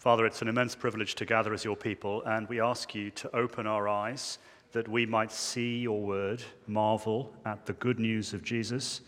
Father, 0.00 0.24
it's 0.24 0.40
an 0.40 0.48
immense 0.48 0.74
privilege 0.74 1.14
to 1.16 1.26
gather 1.26 1.52
as 1.52 1.62
your 1.62 1.76
people, 1.76 2.22
and 2.22 2.48
we 2.48 2.58
ask 2.58 2.94
you 2.94 3.10
to 3.10 3.36
open 3.36 3.66
our 3.66 3.86
eyes 3.86 4.38
that 4.72 4.88
we 4.88 5.04
might 5.04 5.30
see 5.30 5.76
your 5.76 6.00
word, 6.00 6.42
marvel 6.66 7.36
at 7.44 7.66
the 7.66 7.74
good 7.74 7.98
news 8.00 8.32
of 8.32 8.42
Jesus, 8.42 9.02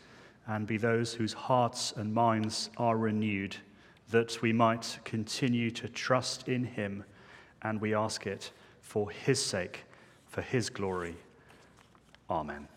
and 0.49 0.67
be 0.67 0.77
those 0.77 1.15
whose 1.15 1.33
hearts 1.33 1.95
and 1.97 2.13
minds 2.13 2.69
are 2.77 2.99
renewed, 2.99 3.57
that 4.11 4.43
we 4.43 4.53
might 4.53 4.99
continue 5.03 5.71
to 5.71 5.89
trust 5.89 6.47
in 6.51 6.63
him, 6.63 7.03
and 7.63 7.81
we 7.81 7.95
ask 7.95 8.27
it 8.27 8.53
for 8.83 9.11
his 9.11 9.43
sake, 9.43 9.85
for 10.27 10.43
his 10.43 10.69
glory. 10.69 11.17
Amen. 12.29 12.69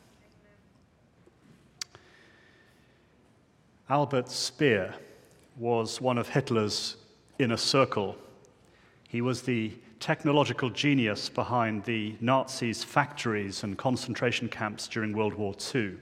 Albert 3.89 4.29
Speer 4.29 4.95
was 5.57 5.99
one 5.99 6.17
of 6.17 6.29
Hitler's 6.29 6.95
inner 7.39 7.57
circle. 7.57 8.15
He 9.07 9.21
was 9.21 9.41
the 9.41 9.73
technological 9.99 10.69
genius 10.69 11.29
behind 11.29 11.83
the 11.83 12.15
Nazis' 12.21 12.83
factories 12.83 13.63
and 13.63 13.77
concentration 13.77 14.49
camps 14.49 14.87
during 14.87 15.13
World 15.13 15.33
War 15.33 15.55
II. 15.73 15.95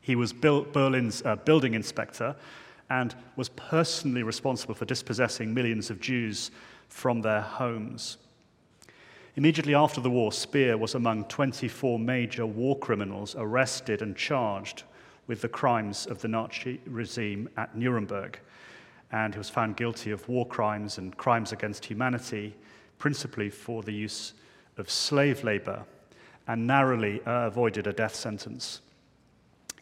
He 0.00 0.16
was 0.16 0.32
Berlin's 0.32 1.22
uh, 1.24 1.36
building 1.36 1.74
inspector 1.74 2.36
and 2.88 3.14
was 3.36 3.48
personally 3.50 4.22
responsible 4.22 4.74
for 4.74 4.84
dispossessing 4.84 5.54
millions 5.54 5.90
of 5.90 6.00
Jews 6.00 6.50
from 6.88 7.22
their 7.22 7.40
homes. 7.40 8.16
Immediately 9.36 9.74
after 9.74 10.00
the 10.00 10.10
war, 10.10 10.32
Speer 10.32 10.76
was 10.76 10.96
among 10.96 11.24
24 11.24 11.98
major 11.98 12.44
war 12.46 12.76
criminals 12.78 13.36
arrested 13.38 14.02
and 14.02 14.16
charged 14.16 14.82
with 15.28 15.40
the 15.40 15.48
crimes 15.48 16.06
of 16.06 16.20
the 16.20 16.28
Nazi 16.28 16.80
regime 16.86 17.48
at 17.56 17.76
Nuremberg 17.76 18.40
and 19.12 19.34
he 19.34 19.38
was 19.38 19.50
found 19.50 19.76
guilty 19.76 20.10
of 20.10 20.28
war 20.28 20.46
crimes 20.46 20.98
and 20.98 21.16
crimes 21.16 21.52
against 21.52 21.84
humanity, 21.84 22.54
principally 22.98 23.50
for 23.50 23.82
the 23.82 23.92
use 23.92 24.34
of 24.76 24.90
slave 24.90 25.42
labor, 25.42 25.84
and 26.46 26.66
narrowly 26.66 27.20
uh, 27.26 27.46
avoided 27.46 27.86
a 27.86 27.92
death 27.92 28.14
sentence. 28.14 28.80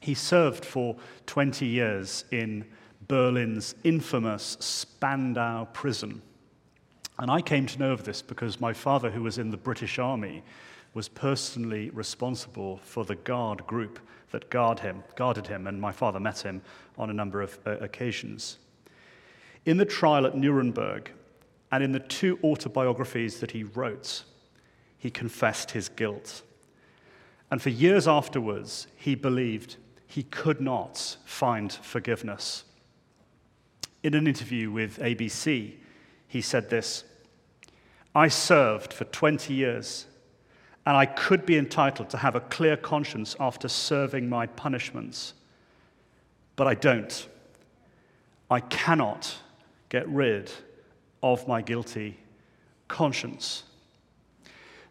He 0.00 0.14
served 0.14 0.64
for 0.64 0.96
20 1.26 1.66
years 1.66 2.24
in 2.30 2.64
Berlin's 3.06 3.74
infamous 3.84 4.56
Spandau 4.60 5.64
prison. 5.66 6.22
And 7.18 7.30
I 7.30 7.40
came 7.40 7.66
to 7.66 7.78
know 7.78 7.92
of 7.92 8.04
this 8.04 8.22
because 8.22 8.60
my 8.60 8.72
father, 8.72 9.10
who 9.10 9.22
was 9.22 9.38
in 9.38 9.50
the 9.50 9.56
British 9.56 9.98
Army, 9.98 10.42
was 10.94 11.08
personally 11.08 11.90
responsible 11.90 12.78
for 12.78 13.04
the 13.04 13.16
guard 13.16 13.66
group 13.66 13.98
that 14.30 14.50
guard 14.50 14.80
him, 14.80 15.02
guarded 15.16 15.46
him, 15.46 15.66
and 15.66 15.80
my 15.80 15.92
father 15.92 16.20
met 16.20 16.40
him 16.40 16.62
on 16.96 17.10
a 17.10 17.14
number 17.14 17.40
of 17.40 17.58
uh, 17.66 17.76
occasions. 17.78 18.58
In 19.64 19.76
the 19.76 19.84
trial 19.84 20.26
at 20.26 20.36
Nuremberg 20.36 21.10
and 21.70 21.82
in 21.82 21.92
the 21.92 22.00
two 22.00 22.38
autobiographies 22.42 23.40
that 23.40 23.50
he 23.50 23.64
wrote, 23.64 24.24
he 24.96 25.10
confessed 25.10 25.72
his 25.72 25.88
guilt. 25.88 26.42
And 27.50 27.62
for 27.62 27.70
years 27.70 28.08
afterwards, 28.08 28.86
he 28.96 29.14
believed 29.14 29.76
he 30.06 30.22
could 30.24 30.60
not 30.60 31.16
find 31.24 31.72
forgiveness. 31.72 32.64
In 34.02 34.14
an 34.14 34.26
interview 34.26 34.70
with 34.70 34.98
ABC, 34.98 35.74
he 36.26 36.40
said 36.40 36.70
this 36.70 37.04
I 38.14 38.28
served 38.28 38.92
for 38.92 39.04
20 39.04 39.52
years, 39.54 40.06
and 40.86 40.96
I 40.96 41.06
could 41.06 41.44
be 41.44 41.58
entitled 41.58 42.10
to 42.10 42.16
have 42.16 42.34
a 42.34 42.40
clear 42.40 42.76
conscience 42.76 43.36
after 43.38 43.68
serving 43.68 44.28
my 44.28 44.46
punishments. 44.46 45.34
But 46.56 46.66
I 46.66 46.74
don't. 46.74 47.28
I 48.50 48.60
cannot 48.60 49.36
get 49.88 50.08
rid 50.08 50.50
of 51.22 51.46
my 51.48 51.62
guilty 51.62 52.18
conscience. 52.88 53.64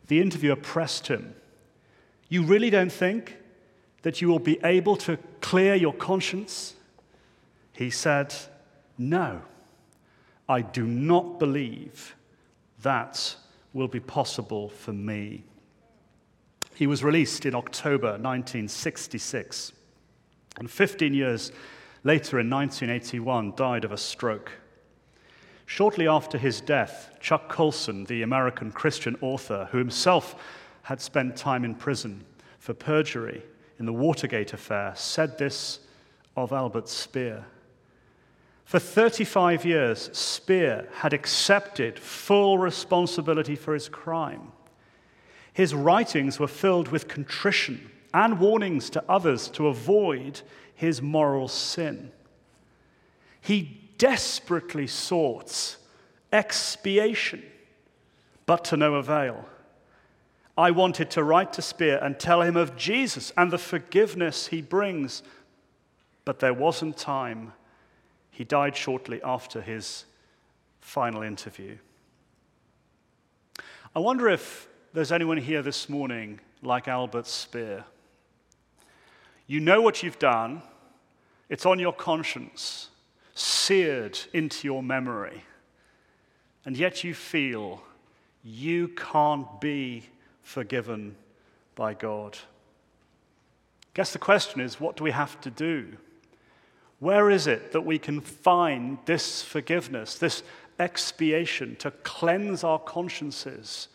The 0.08 0.22
interviewer 0.22 0.56
pressed 0.56 1.08
him 1.08 1.36
You 2.30 2.44
really 2.44 2.70
don't 2.70 2.92
think 2.92 3.38
that 4.04 4.22
you 4.22 4.28
will 4.28 4.40
be 4.40 4.60
able 4.64 4.96
to 4.98 5.18
clear 5.42 5.76
your 5.76 5.94
conscience? 5.94 6.76
He 7.74 7.90
said, 7.90 8.34
No, 8.98 9.42
I 10.48 10.62
do 10.62 10.86
not 10.86 11.40
believe 11.40 12.16
that 12.82 13.36
will 13.74 13.88
be 13.88 14.00
possible 14.00 14.70
for 14.70 14.94
me. 14.94 15.44
He 16.74 16.88
was 16.88 17.04
released 17.04 17.46
in 17.46 17.56
October 17.56 18.12
1966, 18.12 19.74
and 20.60 20.70
15 20.70 21.14
years 21.14 21.52
later, 22.04 22.40
in 22.40 22.50
1981, 22.50 23.54
died 23.56 23.84
of 23.84 23.92
a 23.92 23.98
stroke. 23.98 24.52
Shortly 25.68 26.08
after 26.08 26.38
his 26.38 26.62
death, 26.62 27.18
Chuck 27.20 27.50
Colson, 27.50 28.06
the 28.06 28.22
American 28.22 28.72
Christian 28.72 29.18
author 29.20 29.68
who 29.72 29.78
himself 29.78 30.34
had 30.84 31.02
spent 31.02 31.36
time 31.36 31.66
in 31.66 31.76
prison 31.76 32.24
for 32.58 32.74
perjury 32.74 33.44
in 33.78 33.86
the 33.86 33.94
Watergate 33.94 34.54
affair, 34.54 34.94
said 34.96 35.38
this 35.38 35.82
of 36.38 36.54
Albert 36.54 36.88
Speer. 36.88 37.46
For 38.64 38.80
35 38.80 39.66
years, 39.66 40.10
Speer 40.18 40.88
had 40.94 41.12
accepted 41.12 42.00
full 42.00 42.58
responsibility 42.58 43.58
for 43.58 43.74
his 43.74 43.90
crime. 43.90 44.54
His 45.52 45.76
writings 45.76 46.40
were 46.40 46.48
filled 46.48 46.88
with 46.88 47.10
contrition 47.10 47.92
and 48.14 48.40
warnings 48.40 48.90
to 48.92 49.04
others 49.10 49.50
to 49.50 49.68
avoid 49.68 50.42
his 50.74 51.02
moral 51.02 51.50
sin. 51.50 52.14
He 53.42 53.87
desperately 53.98 54.88
sought 54.88 55.78
expiation, 56.32 57.44
but 58.46 58.66
to 58.66 58.78
no 58.78 58.96
avail. 58.96 59.46
I 60.58 60.72
wanted 60.72 61.12
to 61.12 61.24
write 61.24 61.54
to 61.54 61.62
Speer 61.62 62.00
and 62.02 62.20
tell 62.20 62.42
him 62.42 62.58
of 62.58 62.76
Jesus 62.76 63.32
and 63.38 63.52
the 63.52 63.58
forgiveness 63.58 64.48
he 64.48 64.62
brings, 64.62 65.22
but 66.26 66.40
there 66.40 66.54
wasn't 66.54 66.98
time. 66.98 67.54
He 68.32 68.44
died 68.44 68.76
shortly 68.76 69.22
after 69.24 69.62
his 69.62 70.06
final 70.82 71.22
interview. 71.22 71.78
I 73.96 74.00
wonder 74.00 74.28
if 74.30 74.68
there's 74.94 75.12
anyone 75.12 75.38
here 75.38 75.62
this 75.62 75.90
morning 75.90 76.40
like 76.62 76.88
Albert 76.88 77.28
Speer. 77.28 77.84
You 79.46 79.60
know 79.60 79.82
what 79.82 80.04
you've 80.04 80.20
done, 80.20 80.62
it's 81.50 81.66
on 81.66 81.80
your 81.80 81.94
conscience 81.94 82.90
seared 83.38 84.20
into 84.34 84.68
your 84.68 84.82
memory, 84.82 85.44
and 86.66 86.76
yet 86.76 87.04
you 87.04 87.14
feel 87.14 87.84
you 88.44 88.88
can't 88.90 89.62
be 89.62 90.04
forgiven 90.42 91.16
by 91.76 91.94
God. 91.94 92.38
Guess 93.94 94.14
the 94.14 94.20
question 94.20 94.62
is 94.62 94.80
what 94.80 94.98
do 94.98 95.04
we 95.04 95.12
have 95.12 95.40
to 95.42 95.50
do? 95.52 95.98
Where 97.00 97.30
is 97.30 97.46
it 97.46 97.74
that 97.74 97.86
we 97.86 98.00
can 98.00 98.22
find 98.22 98.98
this 99.06 99.44
forgiveness, 99.44 100.18
this 100.18 100.42
expiation 100.80 101.76
to 101.78 101.92
cleanse 101.92 102.64
our 102.64 102.80
consciences 102.80 103.88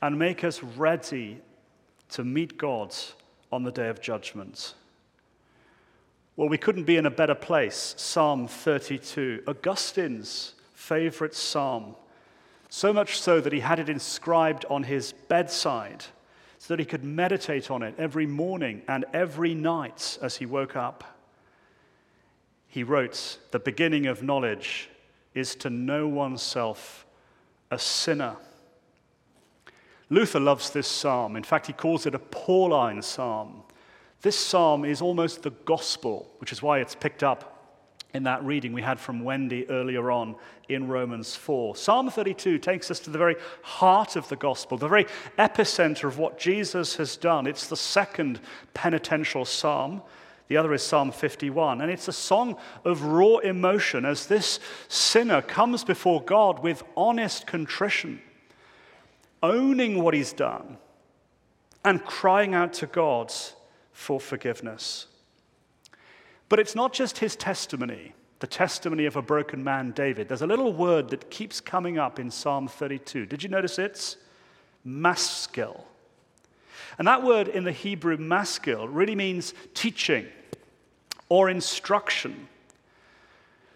and 0.00 0.18
make 0.18 0.42
us 0.42 0.62
ready 0.62 1.40
to 2.10 2.24
meet 2.24 2.56
God 2.56 2.94
on 3.52 3.62
the 3.62 3.72
day 3.72 3.88
of 3.88 4.00
judgment? 4.00 4.74
Well, 6.40 6.48
we 6.48 6.56
couldn't 6.56 6.84
be 6.84 6.96
in 6.96 7.04
a 7.04 7.10
better 7.10 7.34
place. 7.34 7.94
Psalm 7.98 8.48
32, 8.48 9.42
Augustine's 9.46 10.54
favorite 10.72 11.34
psalm. 11.34 11.96
So 12.70 12.94
much 12.94 13.20
so 13.20 13.42
that 13.42 13.52
he 13.52 13.60
had 13.60 13.78
it 13.78 13.90
inscribed 13.90 14.64
on 14.70 14.84
his 14.84 15.12
bedside 15.12 16.02
so 16.56 16.72
that 16.72 16.78
he 16.78 16.86
could 16.86 17.04
meditate 17.04 17.70
on 17.70 17.82
it 17.82 17.94
every 17.98 18.24
morning 18.24 18.80
and 18.88 19.04
every 19.12 19.52
night 19.52 20.16
as 20.22 20.38
he 20.38 20.46
woke 20.46 20.76
up. 20.76 21.18
He 22.68 22.84
wrote, 22.84 23.36
The 23.50 23.58
beginning 23.58 24.06
of 24.06 24.22
knowledge 24.22 24.88
is 25.34 25.54
to 25.56 25.68
know 25.68 26.08
oneself 26.08 27.04
a 27.70 27.78
sinner. 27.78 28.36
Luther 30.08 30.40
loves 30.40 30.70
this 30.70 30.88
psalm. 30.88 31.36
In 31.36 31.44
fact, 31.44 31.66
he 31.66 31.74
calls 31.74 32.06
it 32.06 32.14
a 32.14 32.18
Pauline 32.18 33.02
psalm. 33.02 33.64
This 34.22 34.38
psalm 34.38 34.84
is 34.84 35.00
almost 35.00 35.42
the 35.42 35.50
gospel, 35.50 36.30
which 36.38 36.52
is 36.52 36.62
why 36.62 36.80
it's 36.80 36.94
picked 36.94 37.22
up 37.22 37.56
in 38.12 38.24
that 38.24 38.44
reading 38.44 38.72
we 38.72 38.82
had 38.82 38.98
from 38.98 39.24
Wendy 39.24 39.68
earlier 39.70 40.10
on 40.10 40.34
in 40.68 40.88
Romans 40.88 41.36
4. 41.36 41.76
Psalm 41.76 42.10
32 42.10 42.58
takes 42.58 42.90
us 42.90 43.00
to 43.00 43.10
the 43.10 43.18
very 43.18 43.36
heart 43.62 44.16
of 44.16 44.28
the 44.28 44.36
gospel, 44.36 44.76
the 44.76 44.88
very 44.88 45.06
epicenter 45.38 46.04
of 46.04 46.18
what 46.18 46.38
Jesus 46.38 46.96
has 46.96 47.16
done. 47.16 47.46
It's 47.46 47.68
the 47.68 47.76
second 47.76 48.40
penitential 48.74 49.44
psalm. 49.44 50.02
The 50.48 50.56
other 50.56 50.74
is 50.74 50.82
Psalm 50.82 51.12
51. 51.12 51.80
And 51.80 51.90
it's 51.90 52.08
a 52.08 52.12
song 52.12 52.56
of 52.84 53.02
raw 53.04 53.38
emotion 53.38 54.04
as 54.04 54.26
this 54.26 54.58
sinner 54.88 55.40
comes 55.40 55.84
before 55.84 56.20
God 56.22 56.62
with 56.62 56.82
honest 56.96 57.46
contrition, 57.46 58.20
owning 59.42 60.02
what 60.02 60.12
he's 60.12 60.32
done, 60.32 60.76
and 61.84 62.04
crying 62.04 62.54
out 62.54 62.72
to 62.74 62.86
God 62.86 63.32
for 64.00 64.18
forgiveness. 64.20 65.06
But 66.48 66.58
it's 66.58 66.74
not 66.74 66.92
just 66.92 67.18
his 67.18 67.36
testimony 67.36 68.14
the 68.40 68.46
testimony 68.46 69.04
of 69.04 69.16
a 69.16 69.22
broken 69.22 69.62
man, 69.62 69.92
David, 69.92 70.28
there's 70.28 70.42
a 70.42 70.46
little 70.46 70.72
word 70.72 71.10
that 71.10 71.30
keeps 71.30 71.60
coming 71.60 71.98
up 71.98 72.18
in 72.18 72.30
Psalm 72.30 72.66
32. 72.66 73.26
Did 73.26 73.42
you 73.42 73.50
notice 73.50 73.78
it's 73.78 74.16
maskil? 74.82 75.86
And 76.98 77.06
that 77.06 77.22
word 77.22 77.48
in 77.48 77.64
the 77.64 77.72
Hebrew 77.72 78.16
maskil 78.16 78.88
really 78.88 79.14
means 79.14 79.52
teaching 79.74 80.26
or 81.28 81.50
instruction. 81.50 82.48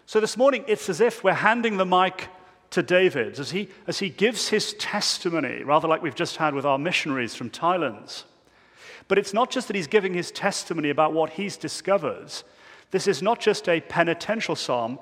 So 0.07 0.19
this 0.19 0.35
morning, 0.35 0.65
it's 0.67 0.89
as 0.89 0.99
if 0.99 1.23
we're 1.23 1.33
handing 1.33 1.77
the 1.77 1.85
mic 1.85 2.27
to 2.71 2.81
David 2.81 3.39
as 3.39 3.51
he, 3.51 3.69
as 3.85 3.99
he 3.99 4.09
gives 4.09 4.49
his 4.49 4.73
testimony, 4.73 5.63
rather 5.63 5.87
like 5.87 6.01
we've 6.01 6.15
just 6.15 6.37
had 6.37 6.55
with 6.55 6.65
our 6.65 6.79
missionaries 6.79 7.35
from 7.35 7.51
Thailand. 7.51 8.23
But 9.07 9.17
it's 9.17 9.33
not 9.33 9.51
just 9.51 9.67
that 9.67 9.75
he's 9.75 9.87
giving 9.87 10.13
his 10.13 10.31
testimony 10.31 10.89
about 10.89 11.13
what 11.13 11.31
he's 11.31 11.57
discovered. 11.57 12.31
This 12.91 13.07
is 13.07 13.21
not 13.21 13.39
just 13.39 13.69
a 13.69 13.81
penitential 13.81 14.55
psalm, 14.55 14.99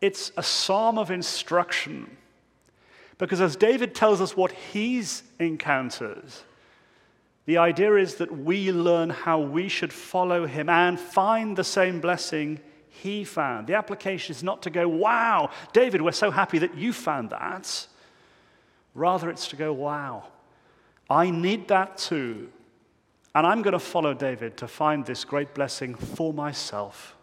it's 0.00 0.32
a 0.36 0.42
psalm 0.42 0.98
of 0.98 1.10
instruction. 1.10 2.16
Because 3.18 3.40
as 3.40 3.56
David 3.56 3.94
tells 3.94 4.20
us 4.20 4.36
what 4.36 4.52
he's 4.52 5.22
encountered, 5.38 6.24
the 7.46 7.58
idea 7.58 7.94
is 7.96 8.16
that 8.16 8.36
we 8.36 8.72
learn 8.72 9.08
how 9.10 9.38
we 9.38 9.68
should 9.68 9.92
follow 9.92 10.46
him 10.46 10.68
and 10.68 10.98
find 10.98 11.56
the 11.56 11.64
same 11.64 12.00
blessing 12.00 12.60
he 12.88 13.24
found. 13.24 13.68
The 13.68 13.74
application 13.74 14.34
is 14.34 14.42
not 14.42 14.62
to 14.62 14.70
go, 14.70 14.88
wow, 14.88 15.50
David, 15.72 16.02
we're 16.02 16.12
so 16.12 16.30
happy 16.30 16.58
that 16.58 16.76
you 16.76 16.92
found 16.92 17.30
that. 17.30 17.86
Rather, 18.94 19.30
it's 19.30 19.48
to 19.48 19.56
go, 19.56 19.72
wow, 19.72 20.24
I 21.08 21.30
need 21.30 21.68
that 21.68 21.98
too. 21.98 22.48
And 23.36 23.46
I'm 23.46 23.60
going 23.60 23.72
to 23.72 23.78
follow 23.78 24.14
David 24.14 24.56
to 24.56 24.66
find 24.66 25.04
this 25.04 25.22
great 25.22 25.52
blessing 25.52 25.94
for 25.94 26.32
myself. 26.32 27.14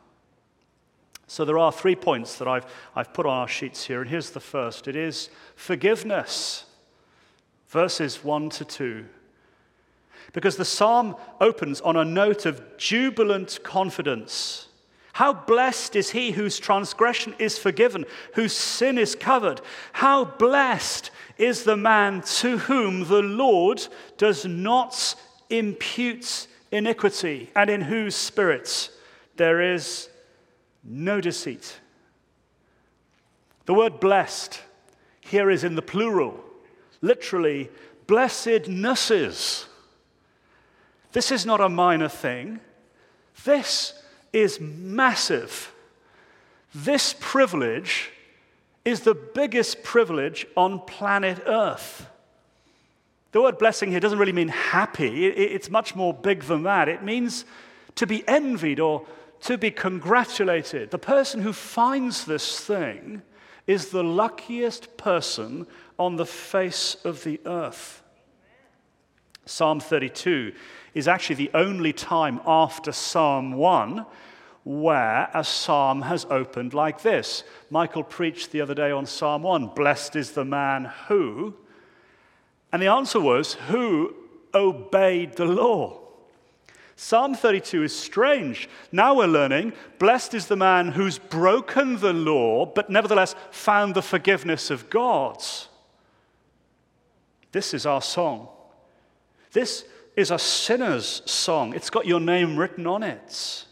So 1.26 1.44
there 1.44 1.58
are 1.58 1.72
three 1.72 1.96
points 1.96 2.38
that 2.38 2.48
I've, 2.48 2.68
I've 2.96 3.16
put 3.16 3.26
on 3.26 3.36
our 3.36 3.48
sheets 3.48 3.86
here, 3.86 4.00
and 4.02 4.08
here's 4.08 4.30
the 4.30 4.40
first 4.40 4.88
it 4.88 4.96
is 4.96 5.32
forgiveness, 5.56 6.66
verses 7.68 8.24
1 8.24 8.52
to 8.52 8.64
2. 8.64 9.06
Because 10.34 10.56
the 10.56 10.66
psalm 10.66 11.16
opens 11.42 11.82
on 11.82 11.96
a 11.96 12.06
note 12.06 12.46
of 12.46 12.62
jubilant 12.78 13.62
confidence. 13.64 14.68
How 15.14 15.34
blessed 15.34 15.96
is 15.96 16.12
he 16.12 16.30
whose 16.30 16.60
transgression 16.60 17.34
is 17.40 17.58
forgiven, 17.58 18.06
whose 18.36 18.54
sin 18.54 19.00
is 19.00 19.16
covered. 19.16 19.62
How 19.94 20.26
blessed 20.26 21.10
is 21.40 21.64
the 21.64 21.78
man 21.78 22.22
to 22.22 22.60
whom 22.60 23.08
the 23.08 23.24
Lord 23.24 23.88
does 24.20 24.46
not 24.46 25.16
impute 25.58 26.48
iniquity, 26.72 27.50
and 27.56 27.70
in 27.70 27.82
whose 27.82 28.16
spirits 28.16 28.90
there 29.36 29.62
is 29.62 30.10
no 30.84 31.22
deceit. 31.22 31.80
The 33.66 33.74
word 33.74 34.00
blessed 34.00 34.62
here 35.22 35.50
is 35.50 35.64
in 35.64 35.76
the 35.76 35.82
plural, 35.82 36.44
literally, 37.02 37.70
blessednesses. 38.08 39.66
This 41.14 41.32
is 41.32 41.46
not 41.46 41.62
a 41.62 41.70
minor 41.70 42.10
thing. 42.10 42.60
This 43.46 43.94
is 44.34 44.60
massive. 44.60 45.72
This 46.74 47.16
privilege 47.20 48.10
is 48.84 49.02
the 49.02 49.14
biggest 49.14 49.84
privilege 49.84 50.46
on 50.58 50.80
planet 50.80 51.42
Earth. 51.46 52.08
The 53.34 53.42
word 53.42 53.58
blessing 53.58 53.90
here 53.90 54.00
doesn't 54.00 54.20
really 54.20 54.32
mean 54.32 54.50
happy, 54.50 55.26
it's 55.26 55.72
much 55.72 55.96
more 55.96 56.14
big 56.14 56.44
than 56.44 56.64
that. 56.64 56.88
It 56.88 57.04
means 57.04 57.46
to 57.96 58.06
be 58.06 58.24
envied 58.28 58.80
or 58.80 59.08
to 59.42 59.58
be 59.58 59.72
congratulated. 59.72 60.92
The 60.92 61.00
person 61.00 61.42
who 61.42 61.52
finds 61.52 62.26
this 62.26 62.60
thing 62.60 63.24
is 63.66 63.90
the 63.90 64.04
luckiest 64.04 64.98
person 64.98 65.66
on 65.98 66.16
the 66.16 66.28
face 66.28 66.96
of 67.04 67.24
the 67.24 67.42
earth. 67.48 68.04
Psalm 69.46 69.80
32 69.80 70.54
is 70.94 71.08
actually 71.08 71.36
the 71.36 71.52
only 71.56 71.92
time 71.92 72.40
after 72.46 72.92
Psalm 72.92 73.54
1 73.54 74.06
where 74.64 75.30
a 75.34 75.44
psalm 75.44 76.04
has 76.04 76.26
opened 76.30 76.76
like 76.76 77.02
this. 77.02 77.44
Michael 77.72 78.04
preached 78.04 78.52
the 78.52 78.62
other 78.62 78.76
day 78.76 78.92
on 78.92 79.08
Psalm 79.08 79.42
1 79.42 79.72
Blessed 79.76 80.16
is 80.16 80.32
the 80.32 80.46
man 80.46 80.92
who. 81.08 81.56
And 82.74 82.82
the 82.82 82.88
answer 82.88 83.20
was, 83.20 83.54
Who 83.70 84.14
obeyed 84.54 85.38
the 85.38 85.46
law? 85.46 86.00
Psalm 86.96 87.36
32 87.36 87.84
is 87.84 87.96
strange. 87.96 88.68
Now 88.92 89.16
we're 89.16 89.28
learning, 89.28 89.74
blessed 90.00 90.34
is 90.34 90.48
the 90.48 90.56
man 90.56 90.90
who's 90.90 91.18
broken 91.18 92.00
the 92.00 92.14
law, 92.14 92.66
but 92.66 92.90
nevertheless 92.90 93.36
found 93.52 93.96
the 93.96 94.02
forgiveness 94.02 94.70
of 94.70 94.90
God. 94.90 95.42
This 97.52 97.74
is 97.74 97.86
our 97.86 98.02
song. 98.02 98.48
This 99.52 99.86
is 100.16 100.32
a 100.32 100.40
sinner's 100.40 101.22
song. 101.30 101.74
It's 101.74 101.90
got 101.90 102.08
your 102.08 102.20
name 102.20 102.58
written 102.58 102.88
on 102.88 103.04
it. 103.04 103.66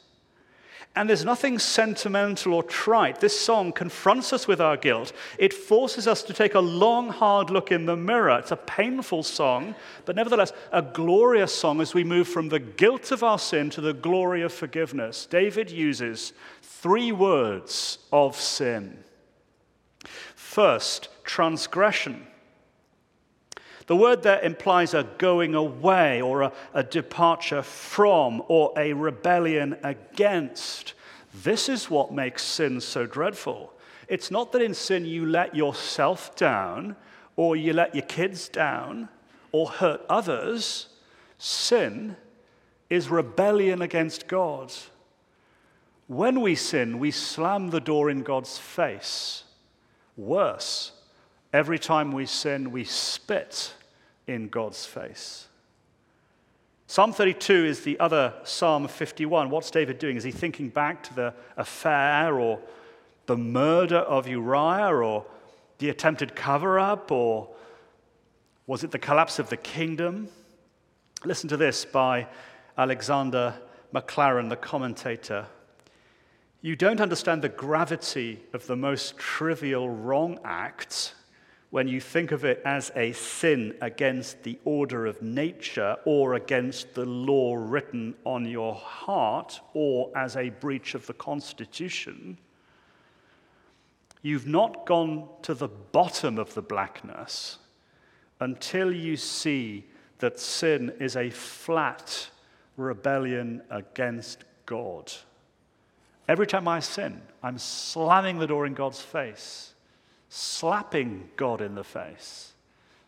And 0.94 1.08
there's 1.08 1.24
nothing 1.24 1.58
sentimental 1.58 2.54
or 2.54 2.64
trite. 2.64 3.22
This 3.22 3.40
song 3.40 3.72
confronts 3.72 4.34
us 4.34 4.46
with 4.46 4.60
our 4.60 4.76
guilt. 4.76 5.14
It 5.38 5.54
forces 5.54 6.06
us 6.06 6.22
to 6.24 6.34
take 6.34 6.54
a 6.54 6.60
long, 6.60 7.08
hard 7.10 7.50
look 7.50 7.72
in 7.72 7.86
the 7.86 7.96
mirror. 7.96 8.38
It's 8.40 8.52
a 8.52 8.58
painful 8.58 9.24
song, 9.24 9.76
but 10.04 10.18
nevertheless, 10.18 10.52
a 10.74 10.82
glorious 10.82 11.56
song 11.56 11.80
as 11.80 11.94
we 11.94 12.04
move 12.04 12.28
from 12.28 12.50
the 12.50 12.60
guilt 12.60 13.12
of 13.12 13.24
our 13.24 13.40
sin 13.40 13.70
to 13.70 13.82
the 13.82 13.94
glory 13.94 14.42
of 14.42 14.52
forgiveness. 14.52 15.26
David 15.26 15.72
uses 15.72 16.34
three 16.62 17.14
words 17.14 18.00
of 18.12 18.36
sin. 18.36 19.02
First, 20.36 21.08
transgression. 21.24 22.28
The 23.92 23.98
word 23.98 24.24
there 24.24 24.40
implies 24.40 24.94
a 24.94 25.04
going 25.18 25.54
away 25.54 26.22
or 26.22 26.44
a, 26.44 26.54
a 26.74 26.82
departure 26.82 27.62
from 27.62 28.42
or 28.48 28.72
a 28.78 28.94
rebellion 28.94 29.76
against. 29.84 30.94
This 31.44 31.68
is 31.68 31.90
what 31.90 32.14
makes 32.14 32.42
sin 32.42 32.80
so 32.80 33.06
dreadful. 33.06 33.74
It's 34.08 34.32
not 34.32 34.54
that 34.54 34.62
in 34.62 34.74
sin 34.74 35.04
you 35.04 35.26
let 35.26 35.54
yourself 35.56 36.38
down 36.38 36.96
or 37.36 37.58
you 37.58 37.74
let 37.74 37.94
your 37.94 38.06
kids 38.06 38.48
down 38.48 39.10
or 39.52 39.68
hurt 39.68 40.06
others. 40.08 40.88
Sin 41.38 42.16
is 42.90 43.10
rebellion 43.10 43.82
against 43.82 44.26
God. 44.26 44.72
When 46.08 46.40
we 46.40 46.56
sin, 46.56 46.98
we 46.98 47.12
slam 47.12 47.72
the 47.72 47.82
door 47.82 48.10
in 48.10 48.24
God's 48.24 48.58
face. 48.58 49.44
Worse, 50.16 50.94
every 51.52 51.78
time 51.78 52.14
we 52.14 52.26
sin, 52.26 52.72
we 52.72 52.86
spit 52.86 53.74
in 54.32 54.48
God's 54.48 54.86
face. 54.86 55.48
Psalm 56.88 57.14
32 57.14 57.66
is 57.66 57.82
the 57.82 58.00
other 58.00 58.34
Psalm 58.44 58.88
51. 58.88 59.50
What's 59.50 59.72
David 59.72 60.00
doing? 60.00 60.18
Is 60.18 60.24
he 60.24 60.32
thinking 60.32 60.70
back 60.70 61.04
to 61.04 61.14
the 61.14 61.34
affair 61.58 62.40
or 62.40 62.60
the 63.28 63.38
murder 63.38 64.00
of 64.00 64.28
Uriah 64.28 64.94
or 64.94 65.26
the 65.78 65.90
attempted 65.90 66.36
cover 66.36 66.80
up 66.80 67.12
or 67.12 67.50
was 68.68 68.84
it 68.84 68.92
the 68.92 69.00
collapse 69.00 69.40
of 69.40 69.50
the 69.50 69.58
kingdom? 69.58 70.28
Listen 71.24 71.48
to 71.50 71.58
this 71.58 71.86
by 71.86 72.28
Alexander 72.78 73.54
Maclaren, 73.94 74.50
the 74.50 74.56
commentator. 74.56 75.46
You 76.62 76.76
don't 76.76 77.02
understand 77.02 77.42
the 77.42 77.50
gravity 77.50 78.44
of 78.54 78.68
the 78.68 78.76
most 78.76 79.18
trivial 79.18 79.90
wrong 79.90 80.40
acts 80.44 81.14
when 81.72 81.88
you 81.88 82.02
think 82.02 82.34
of 82.34 82.44
it 82.44 82.62
as 82.66 82.92
a 82.98 83.14
sin 83.14 83.74
against 83.82 84.44
the 84.44 84.60
order 84.66 85.06
of 85.06 85.22
nature 85.22 85.96
or 86.04 86.34
against 86.34 86.94
the 86.94 87.06
law 87.06 87.56
written 87.56 88.14
on 88.26 88.46
your 88.46 88.76
heart 88.76 89.62
or 89.74 90.12
as 90.16 90.36
a 90.36 90.50
breach 90.50 90.96
of 90.96 91.08
the 91.08 91.14
Constitution, 91.14 92.38
you've 94.22 94.48
not 94.48 94.86
gone 94.86 95.28
to 95.42 95.54
the 95.54 95.70
bottom 95.70 96.38
of 96.38 96.54
the 96.54 96.62
blackness 96.62 97.58
until 98.42 98.94
you 98.94 99.16
see 99.16 99.86
that 100.20 100.40
sin 100.42 100.92
is 101.00 101.16
a 101.16 101.30
flat 101.30 102.30
rebellion 102.76 103.62
against 103.70 104.44
God. 104.66 105.12
Every 106.28 106.48
time 106.48 106.68
I 106.68 106.82
sin, 106.82 107.22
I'm 107.42 107.58
slamming 107.58 108.40
the 108.40 108.48
door 108.48 108.66
in 108.66 108.74
God's 108.74 109.02
face 109.02 109.74
slapping 110.34 111.30
God 111.36 111.60
in 111.60 111.76
the 111.76 111.84
face, 111.84 112.54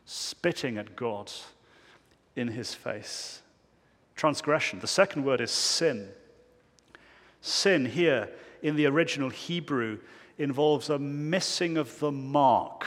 spitting 0.03 0.77
at 0.77 0.93
God 0.93 1.31
in 2.35 2.49
his 2.49 2.73
face. 2.73 3.41
Transgression. 4.17 4.81
The 4.81 4.87
second 4.87 5.23
word 5.23 5.39
is 5.39 5.49
sin. 5.49 6.09
Sin 7.39 7.85
here 7.85 8.29
in 8.61 8.75
the 8.75 8.87
original 8.87 9.29
Hebrew 9.29 9.99
involves 10.37 10.89
a 10.89 10.99
missing 10.99 11.77
of 11.77 11.97
the 11.99 12.11
mark, 12.11 12.85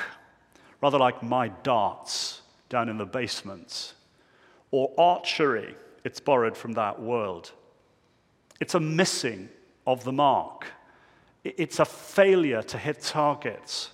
rather 0.83 0.99
like 0.99 1.23
my 1.23 1.49
darts 1.63 2.43
down 2.69 2.91
in 2.91 2.99
the 2.99 3.07
basement, 3.07 3.95
or 4.71 4.93
archery. 4.99 5.75
It's 6.05 6.21
borrowed 6.21 6.59
from 6.59 6.75
that 6.75 7.01
world. 7.01 7.53
It's 8.61 8.75
a 8.75 8.81
missing 8.81 9.49
of 9.87 10.05
the 10.05 10.13
mark 10.13 10.67
It's 11.43 11.79
a 11.79 11.87
failure 11.87 12.63
to 12.65 12.77
hit 12.77 13.01
targets. 13.01 13.93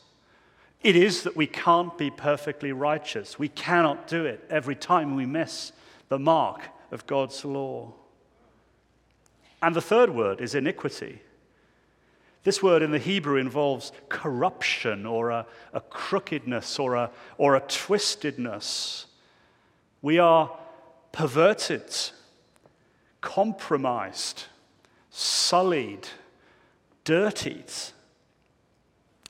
It 0.83 0.97
is 0.97 1.23
that 1.23 1.37
we 1.37 1.47
can't 1.47 1.97
be 1.97 2.11
perfectly 2.11 2.73
righteous. 2.73 3.39
We 3.39 3.49
cannot 3.49 4.09
do 4.09 4.25
it 4.25 4.45
every 4.51 4.75
time 4.75 5.15
we 5.15 5.27
miss 5.27 5.73
the 6.09 6.19
mark 6.19 6.63
of 6.91 7.07
God's 7.07 7.45
law. 7.45 7.93
And 9.63 9.77
the 9.77 9.81
third 9.81 10.11
word 10.11 10.41
is 10.41 10.57
iniquity. 10.57 11.23
This 12.43 12.61
word 12.61 12.83
in 12.83 12.91
the 12.91 12.99
Hebrew 12.99 13.37
involves 13.37 13.93
corruption 14.09 15.07
or 15.07 15.31
a, 15.31 15.47
a 15.73 15.81
crookedness 15.81 16.81
or 16.81 16.97
a, 16.97 17.11
or 17.39 17.55
a 17.55 17.61
twistedness. 17.61 19.05
We 20.03 20.19
are 20.19 20.51
perverted, 21.13 21.95
compromised, 23.21 24.47
sullied, 25.11 26.09
dirtied. 27.05 27.71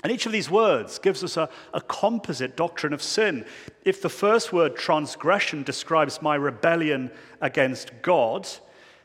And 0.03 0.11
each 0.11 0.27
of 0.27 0.33
these 0.33 0.51
words 0.51 0.99
gives 0.99 1.23
us 1.23 1.37
a, 1.37 1.49
a, 1.73 1.81
composite 1.81 2.57
doctrine 2.57 2.93
of 2.93 3.03
sin. 3.03 3.45
If 3.85 4.03
the 4.03 4.09
first 4.09 4.53
word, 4.53 4.75
transgression, 4.75 5.63
describes 5.63 6.21
my 6.21 6.35
rebellion 6.35 7.11
against 7.41 7.93
God, 8.03 8.49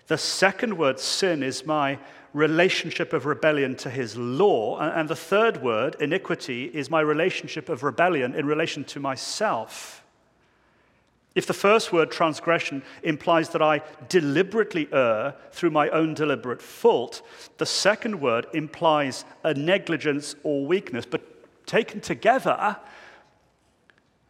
the 0.08 0.18
second 0.18 0.78
word, 0.78 1.00
sin, 1.00 1.44
is 1.44 1.66
my 1.66 2.00
relationship 2.34 3.14
of 3.14 3.26
rebellion 3.26 3.76
to 3.76 3.90
his 3.90 4.16
law. 4.16 4.80
And 4.80 5.08
the 5.08 5.16
third 5.16 5.62
word, 5.62 5.96
iniquity, 6.00 6.66
is 6.66 6.90
my 6.90 7.02
relationship 7.02 7.70
of 7.70 7.84
rebellion 7.84 8.34
in 8.34 8.46
relation 8.46 8.84
to 8.86 9.00
myself. 9.00 10.04
If 11.38 11.46
the 11.46 11.54
first 11.54 11.94
word, 11.94 12.10
transgression, 12.10 12.82
implies 13.04 13.50
that 13.50 13.62
I 13.62 13.84
deliberately 14.10 14.90
err 14.92 15.36
through 15.52 15.70
my 15.70 15.88
own 15.90 16.16
deliberate 16.16 16.64
fault, 16.64 17.22
the 17.60 17.66
second 17.68 18.20
word 18.20 18.48
implies 18.56 19.24
a 19.44 19.54
negligence 19.54 20.34
or 20.42 20.66
weakness. 20.66 21.06
But 21.06 21.22
taken 21.68 22.02
together, 22.02 22.78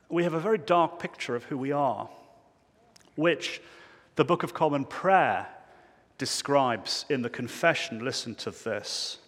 we 0.09 0.23
have 0.23 0.33
a 0.33 0.39
very 0.41 0.57
dark 0.57 0.99
picture 0.99 1.33
of 1.33 1.45
who 1.45 1.57
we 1.57 1.71
are, 1.71 2.09
which 3.15 3.61
the 4.17 4.25
Book 4.25 4.43
of 4.43 4.53
Common 4.53 4.83
Prayer 4.83 5.47
describes 6.17 7.05
in 7.07 7.21
the 7.21 7.29
confession. 7.29 8.03
Listen 8.03 8.35
to 8.35 8.51
this. 8.51 9.19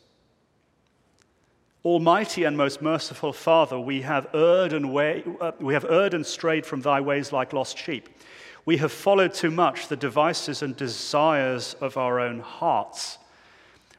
Almighty 1.86 2.44
and 2.44 2.58
most 2.58 2.82
merciful 2.82 3.32
Father, 3.32 3.80
we 3.80 4.02
have 4.02 4.28
erred 4.34 4.74
and, 4.74 4.92
way, 4.92 5.24
uh, 5.40 5.54
we 5.60 5.74
have 5.74 5.86
erred 5.86 6.14
and 6.14 6.26
strayed 6.26 6.66
from 6.66 6.82
thy 6.82 7.00
ways 7.00 7.32
like 7.32 7.54
lost 7.54 7.78
sheep. 7.78 8.10
We 8.66 8.78
have 8.78 8.92
followed 8.92 9.34
too 9.34 9.50
much 9.50 9.88
the 9.88 9.96
devices 9.96 10.62
and 10.62 10.76
desires 10.76 11.76
of 11.80 11.96
our 11.96 12.20
own 12.20 12.42
hearts. 12.42 13.18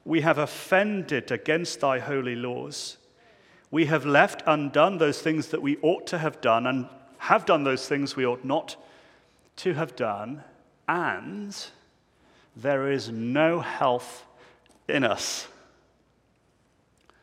We 0.04 0.20
have 0.20 0.36
offended 0.36 1.32
against 1.32 1.80
thy 1.80 2.00
holy 2.00 2.36
laws. 2.36 2.98
We 3.70 3.86
have 3.86 4.04
left 4.04 4.42
undone 4.46 4.98
those 4.98 5.22
things 5.22 5.48
that 5.48 5.62
we 5.62 5.78
ought 5.80 6.06
to 6.08 6.18
have 6.18 6.40
done, 6.42 6.66
and 6.66 6.86
have 7.16 7.46
done 7.46 7.64
those 7.64 7.88
things 7.88 8.14
we 8.14 8.26
ought 8.26 8.44
not 8.44 8.76
to 9.56 9.72
have 9.72 9.96
done, 9.96 10.44
and 10.86 11.56
there 12.54 12.90
is 12.90 13.08
no 13.08 13.60
health 13.60 14.26
in 14.86 15.02
us. 15.02 15.48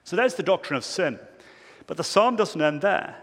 So 0.07 0.15
there's 0.15 0.35
the 0.35 0.41
doctrine 0.43 0.77
of 0.77 0.85
sin. 0.85 1.19
But 1.85 1.97
the 1.97 2.03
psalm 2.03 2.37
doesn't 2.37 2.61
end 2.61 2.79
there. 2.79 3.17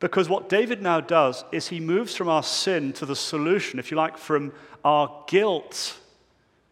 Because 0.00 0.28
what 0.28 0.48
David 0.48 0.82
now 0.82 1.00
does 1.00 1.44
is 1.52 1.68
he 1.68 1.78
moves 1.78 2.16
from 2.16 2.28
our 2.28 2.42
sin 2.42 2.92
to 2.94 3.06
the 3.06 3.14
solution, 3.14 3.78
if 3.78 3.88
you 3.92 3.96
like, 3.96 4.18
from 4.18 4.52
our 4.84 5.24
guilt 5.28 5.96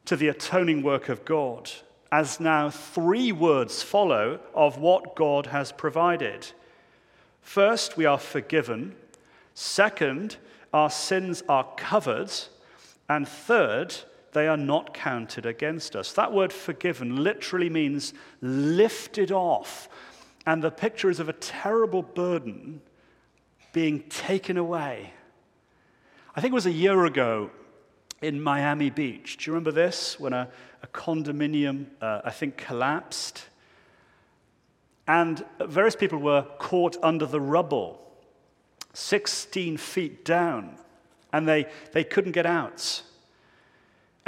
to 0.06 0.16
the 0.16 0.26
atoning 0.26 0.82
work 0.82 1.08
of 1.08 1.24
God, 1.24 1.70
as 2.10 2.40
now 2.40 2.70
three 2.70 3.30
words 3.30 3.84
follow 3.84 4.40
of 4.52 4.78
what 4.78 5.14
God 5.14 5.46
has 5.46 5.70
provided. 5.70 6.48
First, 7.40 7.96
we 7.96 8.04
are 8.04 8.18
forgiven. 8.18 8.96
Second, 9.54 10.38
our 10.72 10.90
sins 10.90 11.44
are 11.48 11.68
covered. 11.76 12.32
And 13.08 13.28
third, 13.28 13.94
they 14.32 14.46
are 14.46 14.56
not 14.56 14.92
counted 14.92 15.46
against 15.46 15.96
us. 15.96 16.12
That 16.12 16.32
word 16.32 16.52
forgiven 16.52 17.22
literally 17.22 17.70
means 17.70 18.12
lifted 18.40 19.32
off. 19.32 19.88
And 20.46 20.62
the 20.62 20.70
picture 20.70 21.10
is 21.10 21.20
of 21.20 21.28
a 21.28 21.34
terrible 21.34 22.02
burden 22.02 22.80
being 23.72 24.02
taken 24.08 24.56
away. 24.56 25.12
I 26.34 26.40
think 26.40 26.52
it 26.52 26.54
was 26.54 26.66
a 26.66 26.72
year 26.72 27.04
ago 27.04 27.50
in 28.22 28.40
Miami 28.40 28.90
Beach. 28.90 29.36
Do 29.36 29.50
you 29.50 29.54
remember 29.54 29.72
this? 29.72 30.18
When 30.18 30.32
a, 30.32 30.48
a 30.82 30.86
condominium, 30.88 31.86
uh, 32.00 32.22
I 32.24 32.30
think, 32.30 32.56
collapsed. 32.56 33.46
And 35.06 35.44
various 35.60 35.96
people 35.96 36.18
were 36.18 36.42
caught 36.58 36.96
under 37.02 37.24
the 37.24 37.40
rubble, 37.40 38.00
16 38.92 39.78
feet 39.78 40.24
down, 40.24 40.76
and 41.32 41.48
they, 41.48 41.66
they 41.92 42.04
couldn't 42.04 42.32
get 42.32 42.46
out 42.46 43.02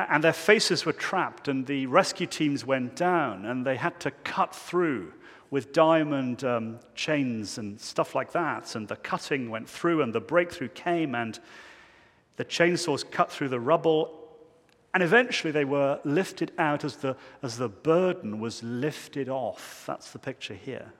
and 0.08 0.22
their 0.22 0.32
faces 0.32 0.84
were 0.84 0.92
trapped, 0.92 1.48
and 1.48 1.66
the 1.66 1.86
rescue 1.86 2.26
teams 2.26 2.64
went 2.64 2.96
down, 2.96 3.44
and 3.44 3.66
they 3.66 3.76
had 3.76 3.98
to 4.00 4.10
cut 4.10 4.54
through 4.54 5.12
with 5.50 5.72
diamond 5.72 6.44
um, 6.44 6.78
chains 6.94 7.58
and 7.58 7.80
stuff 7.80 8.14
like 8.14 8.32
that. 8.32 8.76
And 8.76 8.86
the 8.86 8.96
cutting 8.96 9.50
went 9.50 9.68
through, 9.68 10.02
and 10.02 10.12
the 10.12 10.20
breakthrough 10.20 10.68
came, 10.68 11.14
and 11.14 11.38
the 12.36 12.44
chainsaws 12.44 13.08
cut 13.10 13.30
through 13.30 13.48
the 13.48 13.60
rubble. 13.60 14.16
And 14.94 15.02
eventually 15.02 15.50
they 15.52 15.64
were 15.64 16.00
lifted 16.04 16.52
out 16.58 16.84
as 16.84 16.96
the, 16.96 17.16
as 17.42 17.58
the 17.58 17.68
burden 17.68 18.40
was 18.40 18.62
lifted 18.62 19.28
off. 19.28 19.84
That's 19.86 20.10
the 20.10 20.18
picture 20.18 20.54
here. 20.54 20.92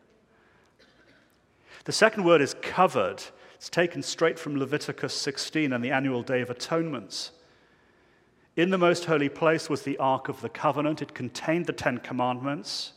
The 1.85 1.93
second 1.93 2.25
word 2.25 2.41
is 2.41 2.55
covered. 2.61 3.23
It's 3.55 3.71
taken 3.71 4.03
straight 4.03 4.39
from 4.39 4.57
Leviticus 4.57 5.15
16 5.15 5.73
and 5.73 5.85
the 5.85 5.91
annual 5.91 6.23
Day 6.23 6.41
of 6.41 6.51
Atonements. 6.51 7.31
In 8.61 8.69
the 8.69 8.77
most 8.77 9.07
holy 9.07 9.31
place 9.31 9.71
was 9.71 9.81
the 9.85 9.97
Ark 9.97 10.29
of 10.29 10.43
the 10.43 10.51
Covenant. 10.51 11.01
It 11.01 11.15
contained 11.15 11.65
the 11.65 11.73
Ten 11.73 11.97
Commandments. 11.97 12.93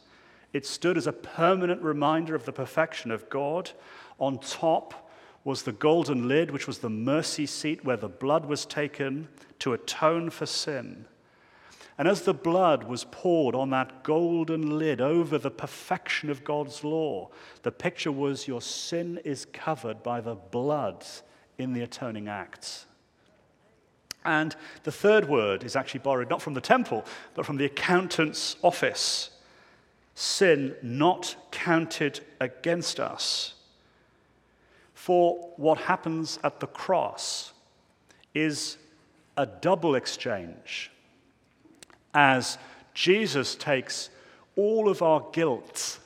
It 0.51 0.65
stood 0.65 0.97
as 0.97 1.07
a 1.07 1.13
permanent 1.13 1.81
reminder 1.81 2.35
of 2.35 2.43
the 2.43 2.51
perfection 2.51 3.11
of 3.11 3.29
God. 3.29 3.71
On 4.19 4.37
top 4.39 5.09
was 5.45 5.63
the 5.63 5.71
golden 5.71 6.27
lid, 6.27 6.51
which 6.51 6.67
was 6.67 6.79
the 6.79 6.89
mercy 6.89 7.45
seat 7.45 7.85
where 7.85 7.95
the 7.95 8.09
blood 8.09 8.45
was 8.45 8.65
taken 8.65 9.29
to 9.59 9.71
atone 9.71 10.29
for 10.31 10.45
sin. 10.45 11.05
And 11.97 12.09
as 12.09 12.23
the 12.23 12.33
blood 12.33 12.83
was 12.83 13.05
poured 13.05 13.55
on 13.55 13.69
that 13.69 14.03
golden 14.03 14.77
lid 14.77 14.99
over 14.99 15.37
the 15.37 15.49
perfection 15.49 16.29
of 16.29 16.43
God's 16.43 16.83
law, 16.83 17.29
the 17.61 17.71
picture 17.71 18.11
was 18.11 18.49
your 18.49 18.61
sin 18.61 19.17
is 19.23 19.45
covered 19.45 20.03
by 20.03 20.19
the 20.19 20.35
blood 20.35 21.05
in 21.57 21.71
the 21.71 21.83
atoning 21.83 22.27
acts. 22.27 22.85
And 24.25 24.55
the 24.83 24.91
third 24.91 25.27
word 25.27 25.63
is 25.63 25.75
actually 25.75 25.99
borrowed 26.01 26.29
not 26.29 26.41
from 26.41 26.53
the 26.53 26.61
temple, 26.61 27.05
but 27.33 27.45
from 27.45 27.57
the 27.57 27.65
accountant's 27.65 28.55
office 28.61 29.29
sin 30.15 30.75
not 30.81 31.35
counted 31.51 32.19
against 32.39 32.99
us. 32.99 33.55
For 34.93 35.35
what 35.57 35.79
happens 35.79 36.39
at 36.43 36.59
the 36.59 36.67
cross 36.67 37.51
is 38.33 38.77
a 39.35 39.45
double 39.45 39.95
exchange 39.95 40.91
as 42.13 42.57
Jesus 42.93 43.55
takes 43.55 44.09
all 44.55 44.87
of 44.87 45.01
our 45.01 45.25
guilt 45.33 45.99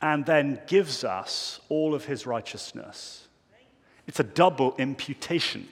and 0.00 0.24
then 0.24 0.60
gives 0.66 1.04
us 1.04 1.60
all 1.68 1.94
of 1.94 2.06
his 2.06 2.26
righteousness. 2.26 3.28
It's 4.06 4.18
a 4.18 4.24
double 4.24 4.74
imputation. 4.78 5.68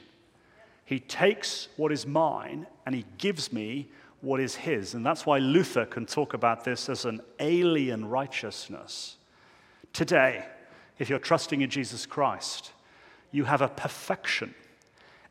He 0.90 0.98
takes 0.98 1.68
what 1.76 1.92
is 1.92 2.04
mine 2.04 2.66
and 2.84 2.96
he 2.96 3.04
gives 3.16 3.52
me 3.52 3.86
what 4.22 4.40
is 4.40 4.56
his. 4.56 4.94
And 4.94 5.06
that's 5.06 5.24
why 5.24 5.38
Luther 5.38 5.86
can 5.86 6.04
talk 6.04 6.34
about 6.34 6.64
this 6.64 6.88
as 6.88 7.04
an 7.04 7.20
alien 7.38 8.08
righteousness. 8.08 9.16
Today, 9.92 10.44
if 10.98 11.08
you're 11.08 11.20
trusting 11.20 11.60
in 11.60 11.70
Jesus 11.70 12.06
Christ, 12.06 12.72
you 13.30 13.44
have 13.44 13.62
a 13.62 13.68
perfection, 13.68 14.52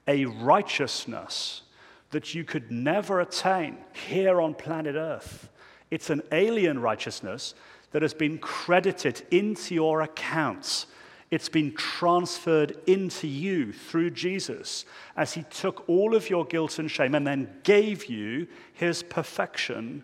a 0.07 0.23
righteousness 0.23 1.63
that 2.11 2.33
you 2.33 2.45
could 2.45 2.71
never 2.71 3.19
attain 3.19 3.79
here 4.07 4.39
on 4.39 4.53
planet 4.53 4.95
Earth. 4.95 5.49
It's 5.91 6.09
an 6.09 6.21
alien 6.31 6.79
righteousness 6.79 7.53
that 7.91 8.01
has 8.01 8.13
been 8.13 8.37
credited 8.37 9.23
into 9.29 9.75
your 9.75 10.03
accounts 10.03 10.85
it's 11.31 11.49
been 11.49 11.73
transferred 11.73 12.77
into 12.87 13.27
you 13.27 13.71
through 13.71 14.09
Jesus 14.11 14.85
as 15.15 15.33
he 15.33 15.43
took 15.43 15.87
all 15.87 16.15
of 16.15 16.29
your 16.29 16.45
guilt 16.45 16.79
and 16.79 16.89
shame 16.89 17.13
and 17.13 17.25
then 17.25 17.49
gave 17.63 18.05
you 18.05 18.47
his 18.73 19.03
perfection 19.03 20.03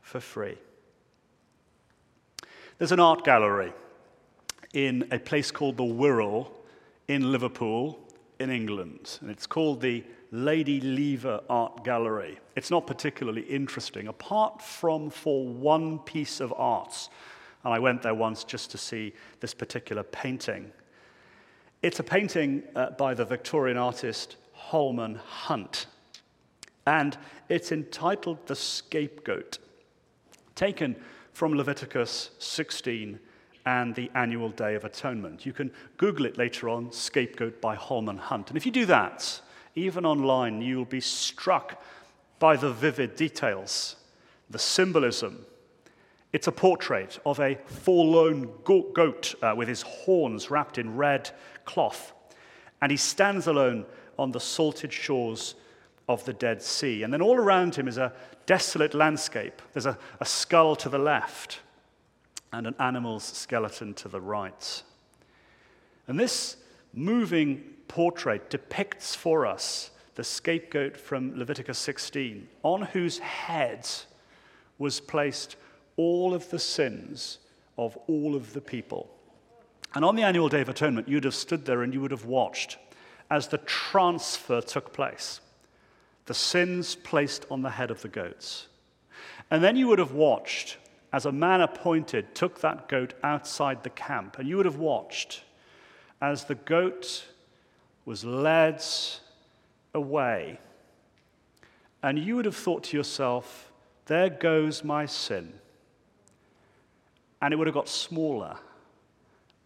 for 0.00 0.20
free. 0.20 0.56
There's 2.78 2.92
an 2.92 3.00
art 3.00 3.24
gallery 3.24 3.72
in 4.72 5.06
a 5.10 5.18
place 5.18 5.50
called 5.50 5.76
the 5.76 5.84
Wirral 5.84 6.50
in 7.08 7.30
Liverpool, 7.30 7.98
in 8.38 8.50
England, 8.50 9.18
and 9.20 9.30
it's 9.30 9.46
called 9.46 9.80
the 9.80 10.02
Lady 10.30 10.80
Lever 10.80 11.40
Art 11.50 11.84
Gallery. 11.84 12.38
It's 12.56 12.70
not 12.70 12.86
particularly 12.86 13.42
interesting, 13.42 14.08
apart 14.08 14.62
from 14.62 15.10
for 15.10 15.46
one 15.46 15.98
piece 15.98 16.40
of 16.40 16.54
art. 16.56 17.10
And 17.64 17.72
I 17.72 17.78
went 17.78 18.02
there 18.02 18.14
once 18.14 18.44
just 18.44 18.70
to 18.72 18.78
see 18.78 19.12
this 19.40 19.54
particular 19.54 20.02
painting. 20.02 20.72
It's 21.82 22.00
a 22.00 22.04
painting 22.04 22.62
uh, 22.74 22.90
by 22.90 23.14
the 23.14 23.24
Victorian 23.24 23.76
artist 23.76 24.36
Holman 24.52 25.16
Hunt. 25.16 25.86
And 26.86 27.16
it's 27.48 27.72
entitled 27.72 28.46
The 28.46 28.56
Scapegoat, 28.56 29.58
taken 30.54 30.96
from 31.32 31.54
Leviticus 31.54 32.30
16 32.38 33.18
and 33.64 33.94
the 33.94 34.10
annual 34.14 34.50
Day 34.50 34.74
of 34.74 34.84
Atonement. 34.84 35.46
You 35.46 35.52
can 35.52 35.70
Google 35.96 36.26
it 36.26 36.36
later 36.36 36.68
on, 36.68 36.90
Scapegoat 36.90 37.60
by 37.60 37.74
Holman 37.74 38.18
Hunt. 38.18 38.48
And 38.48 38.56
if 38.56 38.66
you 38.66 38.72
do 38.72 38.86
that, 38.86 39.40
even 39.74 40.04
online, 40.04 40.60
you'll 40.60 40.84
be 40.84 41.00
struck 41.00 41.82
by 42.38 42.56
the 42.56 42.72
vivid 42.72 43.16
details, 43.16 43.96
the 44.50 44.58
symbolism. 44.58 45.46
It's 46.32 46.46
a 46.46 46.52
portrait 46.52 47.18
of 47.26 47.40
a 47.40 47.56
forlorn 47.66 48.48
goat 48.64 49.34
uh, 49.42 49.54
with 49.56 49.68
his 49.68 49.82
horns 49.82 50.50
wrapped 50.50 50.78
in 50.78 50.96
red 50.96 51.30
cloth. 51.64 52.12
And 52.80 52.90
he 52.90 52.96
stands 52.96 53.46
alone 53.46 53.84
on 54.18 54.32
the 54.32 54.40
salted 54.40 54.92
shores 54.92 55.54
of 56.08 56.24
the 56.24 56.32
Dead 56.32 56.62
Sea. 56.62 57.02
And 57.02 57.12
then 57.12 57.22
all 57.22 57.36
around 57.36 57.74
him 57.74 57.86
is 57.86 57.98
a 57.98 58.12
desolate 58.46 58.94
landscape. 58.94 59.60
There's 59.72 59.86
a, 59.86 59.98
a 60.20 60.24
skull 60.24 60.74
to 60.76 60.88
the 60.88 60.98
left 60.98 61.60
and 62.52 62.66
an 62.66 62.74
animal's 62.78 63.24
skeleton 63.24 63.94
to 63.94 64.08
the 64.08 64.20
right. 64.20 64.82
And 66.08 66.18
this 66.18 66.56
moving 66.92 67.62
portrait 67.88 68.50
depicts 68.50 69.14
for 69.14 69.46
us 69.46 69.90
the 70.14 70.24
scapegoat 70.24 70.96
from 70.96 71.38
Leviticus 71.38 71.78
16, 71.78 72.48
on 72.62 72.82
whose 72.82 73.18
head 73.18 73.88
was 74.78 75.00
placed 75.00 75.56
all 76.02 76.34
of 76.34 76.50
the 76.50 76.58
sins 76.58 77.38
of 77.78 77.96
all 78.08 78.34
of 78.34 78.52
the 78.52 78.60
people. 78.60 79.08
And 79.94 80.04
on 80.04 80.16
the 80.16 80.24
annual 80.24 80.48
Day 80.48 80.60
of 80.60 80.68
Atonement, 80.68 81.08
you'd 81.08 81.24
have 81.24 81.34
stood 81.34 81.64
there 81.64 81.82
and 81.82 81.94
you 81.94 82.00
would 82.00 82.10
have 82.10 82.24
watched 82.24 82.78
as 83.30 83.48
the 83.48 83.58
transfer 83.58 84.60
took 84.60 84.92
place. 84.92 85.40
The 86.26 86.34
sins 86.34 86.96
placed 86.96 87.46
on 87.50 87.62
the 87.62 87.70
head 87.70 87.90
of 87.90 88.02
the 88.02 88.08
goats. 88.08 88.66
And 89.50 89.62
then 89.62 89.76
you 89.76 89.86
would 89.88 89.98
have 90.00 90.12
watched 90.12 90.78
as 91.12 91.24
a 91.26 91.32
man 91.32 91.60
appointed 91.60 92.34
took 92.34 92.60
that 92.60 92.88
goat 92.88 93.14
outside 93.22 93.82
the 93.82 93.90
camp. 93.90 94.38
And 94.38 94.48
you 94.48 94.56
would 94.56 94.66
have 94.66 94.76
watched 94.76 95.44
as 96.20 96.44
the 96.44 96.54
goat 96.56 97.26
was 98.04 98.24
led 98.24 98.82
away. 99.94 100.58
And 102.02 102.18
you 102.18 102.36
would 102.36 102.44
have 102.46 102.56
thought 102.56 102.84
to 102.84 102.96
yourself, 102.96 103.70
there 104.06 104.30
goes 104.30 104.82
my 104.82 105.06
sin. 105.06 105.52
And 107.42 107.52
it 107.52 107.56
would 107.56 107.66
have 107.66 107.74
got 107.74 107.88
smaller 107.88 108.56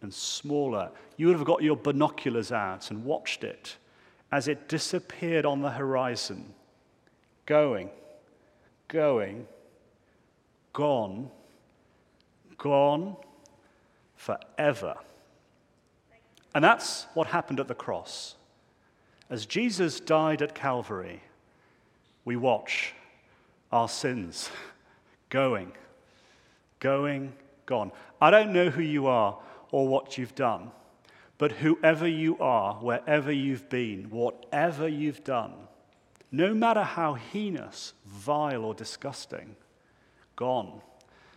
and 0.02 0.12
smaller. 0.12 0.90
You 1.16 1.28
would 1.28 1.36
have 1.36 1.46
got 1.46 1.62
your 1.62 1.76
binoculars 1.76 2.50
out 2.50 2.90
and 2.90 3.04
watched 3.04 3.44
it 3.44 3.76
as 4.32 4.48
it 4.48 4.68
disappeared 4.68 5.46
on 5.46 5.60
the 5.60 5.70
horizon, 5.70 6.52
going, 7.44 7.90
going, 8.88 9.46
gone, 10.72 11.30
gone 12.58 13.16
forever. 14.16 14.96
And 16.54 16.64
that's 16.64 17.06
what 17.14 17.28
happened 17.28 17.60
at 17.60 17.68
the 17.68 17.74
cross. 17.74 18.36
As 19.28 19.44
Jesus 19.44 20.00
died 20.00 20.40
at 20.40 20.54
Calvary, 20.54 21.22
we 22.24 22.36
watch 22.36 22.94
our 23.70 23.88
sins 23.88 24.50
going, 25.28 25.72
going, 26.80 27.32
gone. 27.66 27.92
I 28.20 28.30
don't 28.30 28.52
know 28.52 28.70
who 28.70 28.82
you 28.82 29.06
are 29.06 29.38
or 29.70 29.88
what 29.88 30.16
you've 30.16 30.34
done, 30.34 30.70
but 31.38 31.52
whoever 31.52 32.06
you 32.06 32.38
are, 32.38 32.74
wherever 32.74 33.30
you've 33.30 33.68
been, 33.68 34.10
whatever 34.10 34.88
you've 34.88 35.24
done, 35.24 35.52
no 36.32 36.54
matter 36.54 36.82
how 36.82 37.14
heinous, 37.14 37.92
vile, 38.04 38.64
or 38.64 38.74
disgusting, 38.74 39.56
gone 40.34 40.80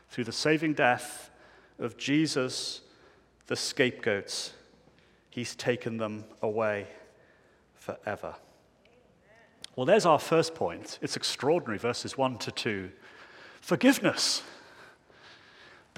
through 0.10 0.24
the 0.24 0.32
saving 0.32 0.74
death 0.74 1.30
of 1.78 1.98
Jesus, 1.98 2.82
the 3.48 3.56
scapegoats 3.56 4.54
He's 5.30 5.56
taken 5.56 5.98
them 5.98 6.26
away 6.42 6.88
forever. 7.76 8.36
Well, 9.76 9.86
there's 9.86 10.06
our 10.06 10.20
first 10.20 10.56
point. 10.56 11.00
It's 11.02 11.16
extraordinary, 11.16 11.78
verses 11.78 12.18
1 12.18 12.40
to 12.40 12.52
2. 12.52 12.92
Forgiveness. 13.62 14.44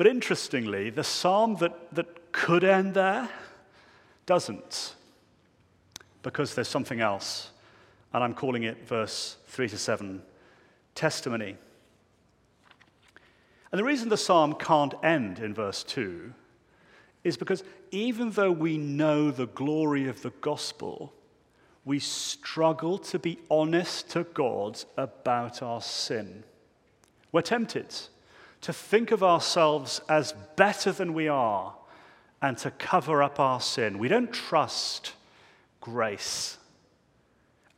But 0.02 0.08
interestingly, 0.08 0.90
the 0.90 1.04
psalm 1.04 1.58
that, 1.58 1.94
that 1.94 2.32
could 2.32 2.64
end 2.64 2.96
there 2.96 3.30
doesn't, 4.26 4.96
because 6.24 6.56
there's 6.56 6.68
something 6.68 7.02
else. 7.02 7.52
And 8.12 8.24
I'm 8.24 8.34
calling 8.34 8.64
it 8.64 8.88
verse 8.88 9.38
3 9.50 9.70
to 9.70 9.78
7 9.78 10.24
testimony. 10.96 11.56
And 13.72 13.78
the 13.78 13.84
reason 13.84 14.10
the 14.10 14.18
psalm 14.18 14.56
can't 14.56 14.96
end 15.04 15.38
in 15.38 15.54
verse 15.54 15.84
2 15.84 16.34
is 17.24 17.38
because 17.38 17.64
even 17.92 18.32
though 18.32 18.52
we 18.52 18.80
know 18.80 19.30
the 19.30 19.46
glory 19.46 20.08
of 20.08 20.24
the 20.24 20.34
gospel, 20.42 21.14
we 21.86 22.00
struggle 22.00 22.98
to 22.98 23.20
be 23.20 23.38
honest 23.52 24.10
to 24.10 24.24
God 24.24 24.84
about 24.98 25.62
our 25.62 25.80
sin. 25.80 26.44
We're 27.32 27.44
tempted 27.44 27.94
to 28.62 28.72
think 28.72 29.12
of 29.12 29.24
ourselves 29.24 30.02
as 30.08 30.34
better 30.56 30.92
than 30.92 31.14
we 31.14 31.28
are 31.28 31.74
and 32.42 32.58
to 32.60 32.72
cover 32.72 33.22
up 33.22 33.40
our 33.40 33.60
sin. 33.60 33.98
We 33.98 34.08
don't 34.08 34.32
trust 34.32 35.14
grace. 35.80 36.58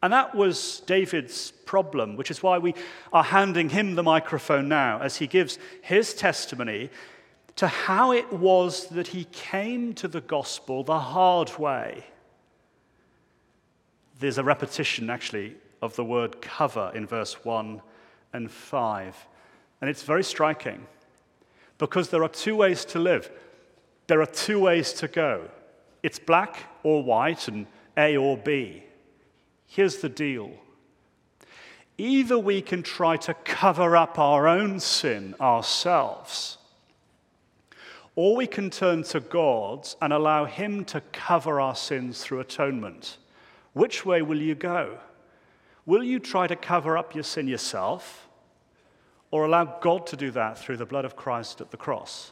And 0.02 0.12
that 0.12 0.36
was 0.36 0.82
David's 0.86 1.52
problem, 1.52 2.18
which 2.18 2.30
is 2.30 2.44
why 2.44 2.58
we 2.58 2.76
are 3.14 3.24
handing 3.24 3.70
him 3.70 3.96
the 3.96 4.04
microphone 4.04 4.68
now 4.68 5.00
as 5.00 5.16
he 5.16 5.28
gives 5.28 5.58
his 5.82 6.14
testimony 6.14 6.90
to 7.56 7.68
how 7.68 8.12
it 8.12 8.32
was 8.34 8.88
that 8.88 9.08
he 9.08 9.26
came 9.26 9.94
to 9.94 10.08
the 10.08 10.22
gospel 10.22 10.84
the 10.84 11.00
hard 11.00 11.58
way. 11.58 12.04
There's 14.20 14.38
a 14.38 14.44
repetition, 14.44 15.10
actually, 15.10 15.56
of 15.82 15.96
the 15.96 16.04
word 16.04 16.42
cover 16.42 16.92
in 16.94 17.06
verse 17.06 17.46
1 17.46 17.82
and 18.34 18.52
5. 18.52 19.28
And 19.84 19.90
it's 19.90 20.04
very 20.04 20.24
striking 20.24 20.88
because 21.78 22.08
there 22.08 22.24
are 22.24 22.30
two 22.30 22.56
ways 22.56 22.86
to 22.86 23.00
live, 23.00 23.30
there 24.08 24.22
are 24.22 24.26
two 24.26 24.58
ways 24.58 24.94
to 24.94 25.10
go. 25.10 25.50
It's 26.02 26.20
black 26.20 26.70
or 26.84 27.04
white, 27.04 27.50
and 27.50 27.68
A 27.98 28.16
or 28.16 28.38
B. 28.38 28.84
Here's 29.68 29.98
the 29.98 30.08
deal. 30.08 30.52
Either 31.98 32.40
we 32.40 32.62
can 32.62 32.82
try 32.82 33.18
to 33.18 33.34
cover 33.34 33.98
up 33.98 34.18
our 34.18 34.48
own 34.48 34.80
sin 34.80 35.36
ourselves, 35.42 36.60
or 38.16 38.38
we 38.38 38.48
can 38.48 38.70
turn 38.70 39.04
to 39.04 39.20
God 39.20 39.86
and 40.02 40.14
allow 40.14 40.46
Him 40.46 40.86
to 40.86 41.02
cover 41.12 41.60
our 41.60 41.76
sins 41.76 42.24
through 42.24 42.40
atonement. 42.40 43.18
Which 43.74 44.06
way 44.06 44.22
will 44.22 44.42
you 44.42 44.56
go? 44.56 45.00
Will 45.86 46.06
you 46.06 46.20
try 46.20 46.48
to 46.48 46.56
cover 46.56 46.98
up 46.98 47.14
your 47.14 47.26
sin 47.26 47.50
yourself, 47.50 48.23
or 49.34 49.46
allow 49.46 49.66
God 49.66 50.06
to 50.06 50.16
do 50.16 50.30
that 50.30 50.60
through 50.60 50.78
the 50.78 50.86
blood 50.86 51.06
of 51.06 51.16
Christ 51.16 51.60
at 51.60 51.72
the 51.72 51.78
cross? 51.78 52.32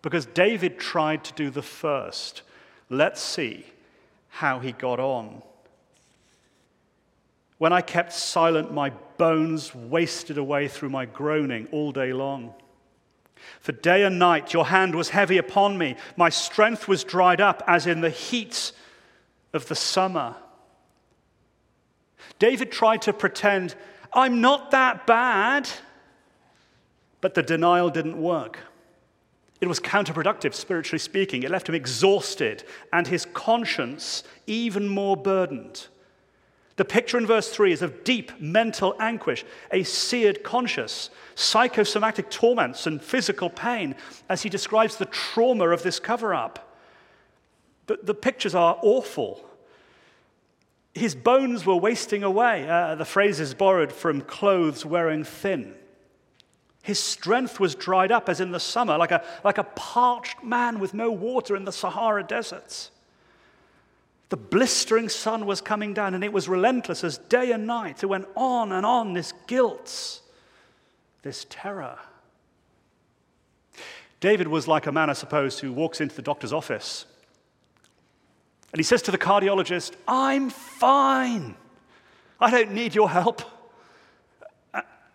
Because 0.00 0.26
David 0.26 0.78
tried 0.78 1.24
to 1.24 1.32
do 1.32 1.50
the 1.50 1.60
first. 1.60 2.42
Let's 2.88 3.20
see 3.20 3.66
how 4.28 4.60
he 4.60 4.70
got 4.70 5.00
on. 5.00 5.42
When 7.58 7.72
I 7.72 7.80
kept 7.80 8.12
silent, 8.12 8.72
my 8.72 8.90
bones 9.18 9.74
wasted 9.74 10.38
away 10.38 10.68
through 10.68 10.90
my 10.90 11.04
groaning 11.04 11.66
all 11.72 11.90
day 11.90 12.12
long. 12.12 12.54
For 13.58 13.72
day 13.72 14.04
and 14.04 14.20
night 14.20 14.52
your 14.52 14.66
hand 14.66 14.94
was 14.94 15.08
heavy 15.08 15.36
upon 15.36 15.78
me. 15.78 15.96
My 16.16 16.28
strength 16.28 16.86
was 16.86 17.02
dried 17.02 17.40
up 17.40 17.60
as 17.66 17.88
in 17.88 18.02
the 18.02 18.10
heat 18.10 18.70
of 19.52 19.66
the 19.66 19.74
summer. 19.74 20.36
David 22.38 22.70
tried 22.70 23.02
to 23.02 23.12
pretend, 23.12 23.74
I'm 24.14 24.40
not 24.40 24.70
that 24.72 25.06
bad. 25.06 25.68
But 27.20 27.34
the 27.34 27.42
denial 27.42 27.88
didn't 27.88 28.20
work. 28.20 28.58
It 29.60 29.68
was 29.68 29.78
counterproductive, 29.78 30.54
spiritually 30.54 30.98
speaking. 30.98 31.44
It 31.44 31.50
left 31.50 31.68
him 31.68 31.74
exhausted 31.76 32.64
and 32.92 33.06
his 33.06 33.26
conscience 33.26 34.24
even 34.48 34.88
more 34.88 35.16
burdened. 35.16 35.86
The 36.76 36.84
picture 36.84 37.16
in 37.16 37.26
verse 37.26 37.48
3 37.50 37.72
is 37.72 37.82
of 37.82 38.02
deep 38.02 38.32
mental 38.40 38.96
anguish, 38.98 39.44
a 39.70 39.84
seared 39.84 40.42
conscience, 40.42 41.10
psychosomatic 41.36 42.28
torments, 42.28 42.88
and 42.88 43.00
physical 43.00 43.50
pain 43.50 43.94
as 44.28 44.42
he 44.42 44.48
describes 44.48 44.96
the 44.96 45.04
trauma 45.06 45.68
of 45.68 45.84
this 45.84 46.00
cover 46.00 46.34
up. 46.34 46.76
But 47.86 48.06
the 48.06 48.14
pictures 48.14 48.56
are 48.56 48.78
awful. 48.82 49.48
His 50.94 51.14
bones 51.14 51.64
were 51.64 51.76
wasting 51.76 52.22
away. 52.22 52.68
Uh, 52.68 52.94
the 52.94 53.04
phrase 53.04 53.40
is 53.40 53.54
borrowed 53.54 53.92
from 53.92 54.20
clothes 54.20 54.84
wearing 54.84 55.24
thin. 55.24 55.74
His 56.82 56.98
strength 56.98 57.60
was 57.60 57.74
dried 57.74 58.12
up 58.12 58.28
as 58.28 58.40
in 58.40 58.50
the 58.50 58.60
summer, 58.60 58.98
like 58.98 59.12
a, 59.12 59.24
like 59.44 59.58
a 59.58 59.64
parched 59.64 60.42
man 60.42 60.80
with 60.80 60.92
no 60.92 61.10
water 61.10 61.56
in 61.56 61.64
the 61.64 61.72
Sahara 61.72 62.24
deserts. 62.24 62.90
The 64.28 64.36
blistering 64.36 65.08
sun 65.08 65.46
was 65.46 65.60
coming 65.60 65.94
down, 65.94 66.14
and 66.14 66.24
it 66.24 66.32
was 66.32 66.48
relentless 66.48 67.04
as 67.04 67.18
day 67.18 67.52
and 67.52 67.66
night. 67.66 68.02
It 68.02 68.06
went 68.06 68.26
on 68.34 68.72
and 68.72 68.84
on, 68.84 69.12
this 69.12 69.32
guilt, 69.46 70.20
this 71.22 71.46
terror. 71.48 71.98
David 74.20 74.48
was 74.48 74.66
like 74.66 74.86
a 74.86 74.92
man, 74.92 75.10
I 75.10 75.14
suppose, 75.14 75.58
who 75.58 75.72
walks 75.72 76.00
into 76.00 76.16
the 76.16 76.22
doctor's 76.22 76.52
office 76.52 77.06
and 78.72 78.78
he 78.78 78.82
says 78.82 79.02
to 79.02 79.10
the 79.10 79.18
cardiologist, 79.18 79.92
I'm 80.08 80.48
fine. 80.48 81.56
I 82.40 82.50
don't 82.50 82.72
need 82.72 82.94
your 82.94 83.10
help. 83.10 83.42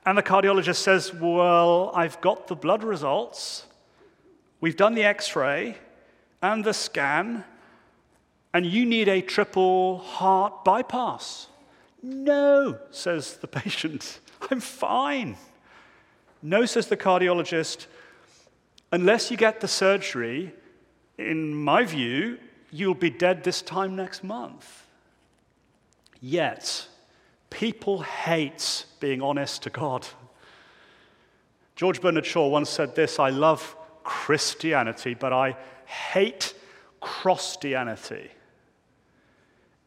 And 0.06 0.17
the 0.17 0.24
cardiologist 0.24 0.76
says, 0.78 1.13
Well, 1.13 1.91
I've 1.93 2.22
got 2.22 2.48
the 2.48 2.56
blood 2.56 2.84
results. 2.84 3.65
We've 4.62 4.78
done 4.78 4.96
the 4.96 5.04
x 5.04 5.36
ray 5.36 5.78
and 6.41 6.63
the 6.63 6.74
scan, 6.74 7.43
and 8.54 8.65
you 8.65 8.86
need 8.86 9.10
a 9.10 9.22
triple 9.22 9.98
heart 9.98 10.63
bypass. 10.63 11.48
No, 12.02 12.78
says 12.91 13.38
the 13.38 13.48
patient. 13.60 14.20
I'm 14.50 14.62
fine. 14.62 15.36
No, 16.41 16.65
says 16.65 16.88
the 16.88 16.96
cardiologist, 16.96 17.88
unless 18.91 19.30
you 19.32 19.36
get 19.36 19.60
the 19.60 19.67
surgery, 19.67 20.54
in 21.17 21.54
my 21.54 21.84
view, 21.84 22.38
you'll 22.71 22.93
be 22.93 23.10
dead 23.10 23.43
this 23.43 23.62
time 23.62 23.95
next 23.95 24.23
month. 24.23 24.86
Yet, 26.21 26.88
people 27.49 28.01
hate 28.01 28.86
being 28.99 29.21
honest 29.21 29.63
to 29.63 29.69
God. 29.69 30.08
George 31.75 32.01
Bernard 32.01 32.25
Shaw 32.25 32.47
once 32.47 32.69
said 32.69 32.95
this 32.95 33.19
I 33.19 33.30
love 33.30 33.75
Christianity, 34.03 35.13
but 35.13 35.34
I 35.34 35.56
hate 35.86 36.53
Christianity. 36.99 38.32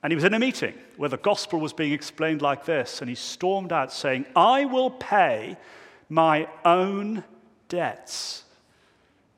And 0.03 0.11
he 0.11 0.15
was 0.15 0.25
in 0.25 0.33
a 0.33 0.39
meeting 0.39 0.75
where 0.97 1.11
the 1.11 1.19
gospel 1.19 1.61
was 1.61 1.73
being 1.73 1.93
explained 1.93 2.41
like 2.41 2.65
this, 2.65 3.01
and 3.01 3.09
he 3.09 3.15
stormed 3.15 3.73
out 3.73 3.93
saying, 3.93 4.25
I 4.35 4.65
will 4.65 4.91
pay 4.91 5.59
my 6.09 6.49
own 6.65 7.25
debts 7.69 8.45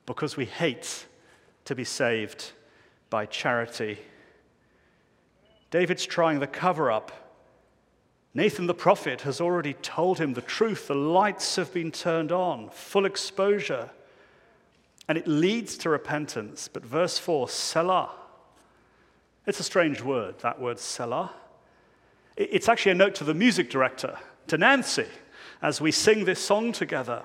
because 0.07 0.37
we 0.37 0.45
hate 0.45 1.07
to 1.65 1.75
be 1.75 1.85
saved 1.85 2.53
by 3.13 3.27
charity. 3.27 3.99
David's 5.71 6.07
trying 6.07 6.41
the 6.41 6.47
cover 6.47 6.91
up. 6.91 7.13
Nathan 8.33 8.67
the 8.67 8.73
prophet 8.73 9.21
has 9.21 9.39
already 9.39 9.75
told 9.75 10.19
him 10.19 10.33
the 10.33 10.41
truth. 10.41 10.89
The 10.89 10.95
lights 10.95 11.57
have 11.57 11.75
been 11.75 11.93
turned 11.93 12.33
on, 12.33 12.71
full 12.71 13.05
exposure. 13.05 13.91
And 15.09 15.19
it 15.19 15.29
leads 15.29 15.77
to 15.79 15.91
repentance. 15.91 16.69
But 16.73 16.87
verse 16.87 17.19
4, 17.19 17.51
Selah. 17.51 18.13
It's 19.47 19.61
a 19.61 19.65
strange 19.65 20.01
word, 20.01 20.39
that 20.39 20.59
word 20.59 20.79
Selah. 20.79 21.33
It's 22.39 22.71
actually 22.71 22.93
a 22.93 22.95
note 22.95 23.15
to 23.17 23.25
the 23.25 23.35
music 23.35 23.69
director, 23.69 24.17
to 24.47 24.57
Nancy, 24.57 25.07
as 25.61 25.83
we 25.83 25.93
sing 25.93 26.25
this 26.25 26.41
song 26.41 26.73
together. 26.73 27.25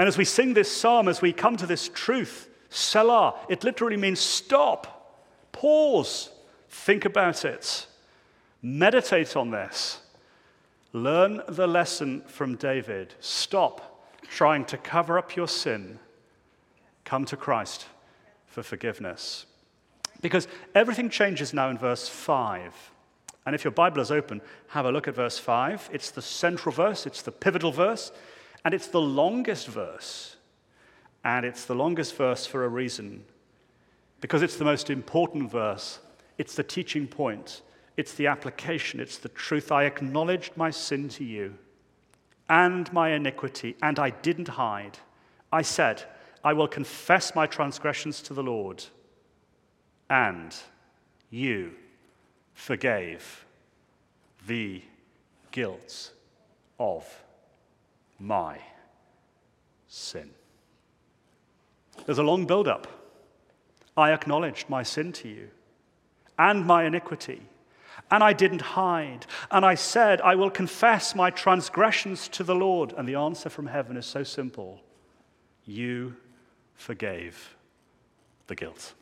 And 0.00 0.08
as 0.08 0.18
we 0.18 0.24
sing 0.24 0.54
this 0.54 0.70
psalm, 0.70 1.06
as 1.06 1.22
we 1.22 1.32
come 1.32 1.56
to 1.58 1.66
this 1.66 1.88
truth, 1.94 2.48
Selah, 2.70 3.34
it 3.48 3.64
literally 3.64 3.96
means 3.96 4.20
stop, 4.20 5.24
pause, 5.52 6.30
think 6.68 7.04
about 7.04 7.44
it, 7.44 7.86
meditate 8.62 9.36
on 9.36 9.50
this. 9.50 10.00
Learn 10.92 11.42
the 11.48 11.66
lesson 11.66 12.22
from 12.22 12.56
David. 12.56 13.14
Stop 13.20 14.06
trying 14.28 14.64
to 14.66 14.78
cover 14.78 15.18
up 15.18 15.36
your 15.36 15.48
sin. 15.48 15.98
Come 17.04 17.24
to 17.26 17.36
Christ 17.36 17.86
for 18.46 18.62
forgiveness. 18.62 19.46
Because 20.20 20.48
everything 20.74 21.10
changes 21.10 21.54
now 21.54 21.68
in 21.70 21.78
verse 21.78 22.08
5. 22.08 22.74
And 23.46 23.54
if 23.54 23.64
your 23.64 23.70
Bible 23.70 24.00
is 24.00 24.10
open, 24.10 24.40
have 24.68 24.84
a 24.84 24.92
look 24.92 25.08
at 25.08 25.14
verse 25.14 25.38
5. 25.38 25.90
It's 25.92 26.10
the 26.10 26.22
central 26.22 26.74
verse, 26.74 27.06
it's 27.06 27.22
the 27.22 27.32
pivotal 27.32 27.72
verse, 27.72 28.12
and 28.64 28.74
it's 28.74 28.88
the 28.88 29.00
longest 29.00 29.68
verse 29.68 30.37
and 31.24 31.44
it's 31.44 31.64
the 31.64 31.74
longest 31.74 32.14
verse 32.14 32.46
for 32.46 32.64
a 32.64 32.68
reason. 32.68 33.24
Because 34.20 34.42
it's 34.42 34.56
the 34.56 34.64
most 34.64 34.90
important 34.90 35.50
verse, 35.50 36.00
it's 36.38 36.54
the 36.54 36.62
teaching 36.62 37.06
point, 37.06 37.62
it's 37.96 38.14
the 38.14 38.26
application, 38.26 39.00
it's 39.00 39.18
the 39.18 39.28
truth. 39.28 39.72
I 39.72 39.84
acknowledged 39.84 40.56
my 40.56 40.70
sin 40.70 41.08
to 41.10 41.24
you 41.24 41.58
and 42.48 42.90
my 42.92 43.10
iniquity, 43.10 43.76
and 43.82 43.98
I 43.98 44.10
didn't 44.10 44.48
hide. 44.48 44.98
I 45.52 45.62
said, 45.62 46.04
I 46.42 46.52
will 46.52 46.68
confess 46.68 47.34
my 47.34 47.46
transgressions 47.46 48.22
to 48.22 48.34
the 48.34 48.42
Lord, 48.42 48.84
and 50.08 50.54
you 51.30 51.72
forgave 52.54 53.44
the 54.46 54.82
guilt 55.50 56.12
of 56.78 57.04
my 58.18 58.58
sin. 59.88 60.30
There's 62.06 62.18
a 62.18 62.22
long 62.22 62.46
build-up. 62.46 62.86
I 63.96 64.12
acknowledged 64.12 64.68
my 64.68 64.82
sin 64.82 65.12
to 65.14 65.28
you 65.28 65.48
and 66.38 66.64
my 66.64 66.84
iniquity, 66.84 67.42
and 68.10 68.22
I 68.22 68.32
didn't 68.32 68.62
hide. 68.62 69.26
And 69.50 69.66
I 69.66 69.74
said, 69.74 70.20
I 70.20 70.36
will 70.36 70.50
confess 70.50 71.14
my 71.14 71.30
transgressions 71.30 72.28
to 72.28 72.44
the 72.44 72.54
Lord. 72.54 72.94
And 72.96 73.08
the 73.08 73.16
answer 73.16 73.50
from 73.50 73.66
heaven 73.66 73.96
is 73.96 74.06
so 74.06 74.22
simple 74.22 74.80
You 75.64 76.16
forgave 76.74 77.56
the 78.46 78.54
guilt. 78.54 78.94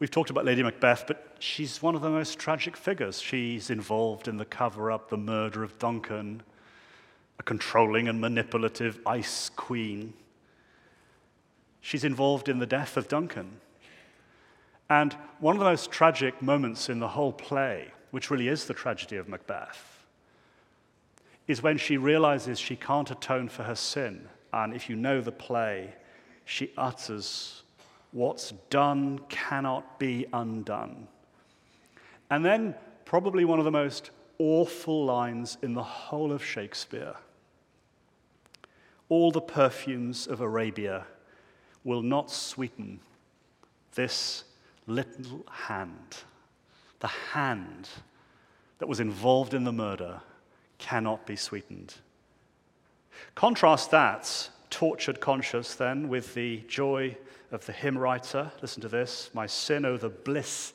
We've 0.00 0.10
talked 0.10 0.30
about 0.30 0.46
Lady 0.46 0.62
Macbeth, 0.62 1.04
but 1.06 1.36
she's 1.38 1.82
one 1.82 1.94
of 1.94 2.00
the 2.00 2.10
most 2.10 2.38
tragic 2.38 2.76
figures. 2.76 3.20
She's 3.20 3.68
involved 3.68 4.28
in 4.28 4.38
the 4.38 4.46
cover 4.46 4.90
up, 4.90 5.10
the 5.10 5.18
murder 5.18 5.62
of 5.62 5.78
Duncan, 5.78 6.42
a 7.38 7.42
controlling 7.42 8.08
and 8.08 8.20
manipulative 8.20 8.98
ice 9.06 9.50
queen. 9.50 10.14
She's 11.80 12.04
involved 12.04 12.48
in 12.48 12.58
the 12.58 12.66
death 12.66 12.96
of 12.96 13.08
Duncan. 13.08 13.60
And 14.88 15.14
one 15.38 15.54
of 15.54 15.60
the 15.60 15.66
most 15.66 15.90
tragic 15.90 16.42
moments 16.42 16.88
in 16.88 16.98
the 16.98 17.08
whole 17.08 17.32
play, 17.32 17.92
which 18.10 18.30
really 18.30 18.48
is 18.48 18.64
the 18.64 18.74
tragedy 18.74 19.16
of 19.16 19.28
Macbeth, 19.28 20.04
is 21.46 21.62
when 21.62 21.78
she 21.78 21.96
realizes 21.96 22.58
she 22.58 22.76
can't 22.76 23.10
atone 23.10 23.48
for 23.48 23.62
her 23.62 23.74
sin. 23.74 24.28
And 24.52 24.74
if 24.74 24.90
you 24.90 24.96
know 24.96 25.20
the 25.20 25.32
play, 25.32 25.94
she 26.44 26.72
utters, 26.76 27.62
What's 28.12 28.52
done 28.70 29.20
cannot 29.28 30.00
be 30.00 30.26
undone. 30.32 31.06
And 32.28 32.44
then, 32.44 32.74
probably 33.04 33.44
one 33.44 33.60
of 33.60 33.64
the 33.64 33.70
most 33.70 34.10
awful 34.38 35.04
lines 35.04 35.58
in 35.62 35.74
the 35.74 35.82
whole 35.82 36.32
of 36.32 36.44
Shakespeare 36.44 37.14
All 39.08 39.30
the 39.30 39.40
perfumes 39.40 40.26
of 40.26 40.40
Arabia 40.40 41.06
will 41.84 42.02
not 42.02 42.30
sweeten 42.30 43.00
this 43.94 44.44
little 44.86 45.44
hand. 45.50 46.18
The 47.00 47.08
hand 47.08 47.88
that 48.78 48.88
was 48.88 49.00
involved 49.00 49.54
in 49.54 49.64
the 49.64 49.72
murder 49.72 50.20
cannot 50.78 51.26
be 51.26 51.36
sweetened. 51.36 51.94
Contrast 53.34 53.90
that 53.90 54.50
tortured 54.70 55.20
conscience 55.20 55.74
then 55.74 56.08
with 56.08 56.34
the 56.34 56.62
joy 56.68 57.16
of 57.50 57.64
the 57.66 57.72
hymn 57.72 57.98
writer. 57.98 58.50
Listen 58.62 58.80
to 58.82 58.88
this 58.88 59.30
My 59.34 59.46
sin, 59.46 59.84
oh, 59.84 59.96
the 59.96 60.08
bliss 60.08 60.72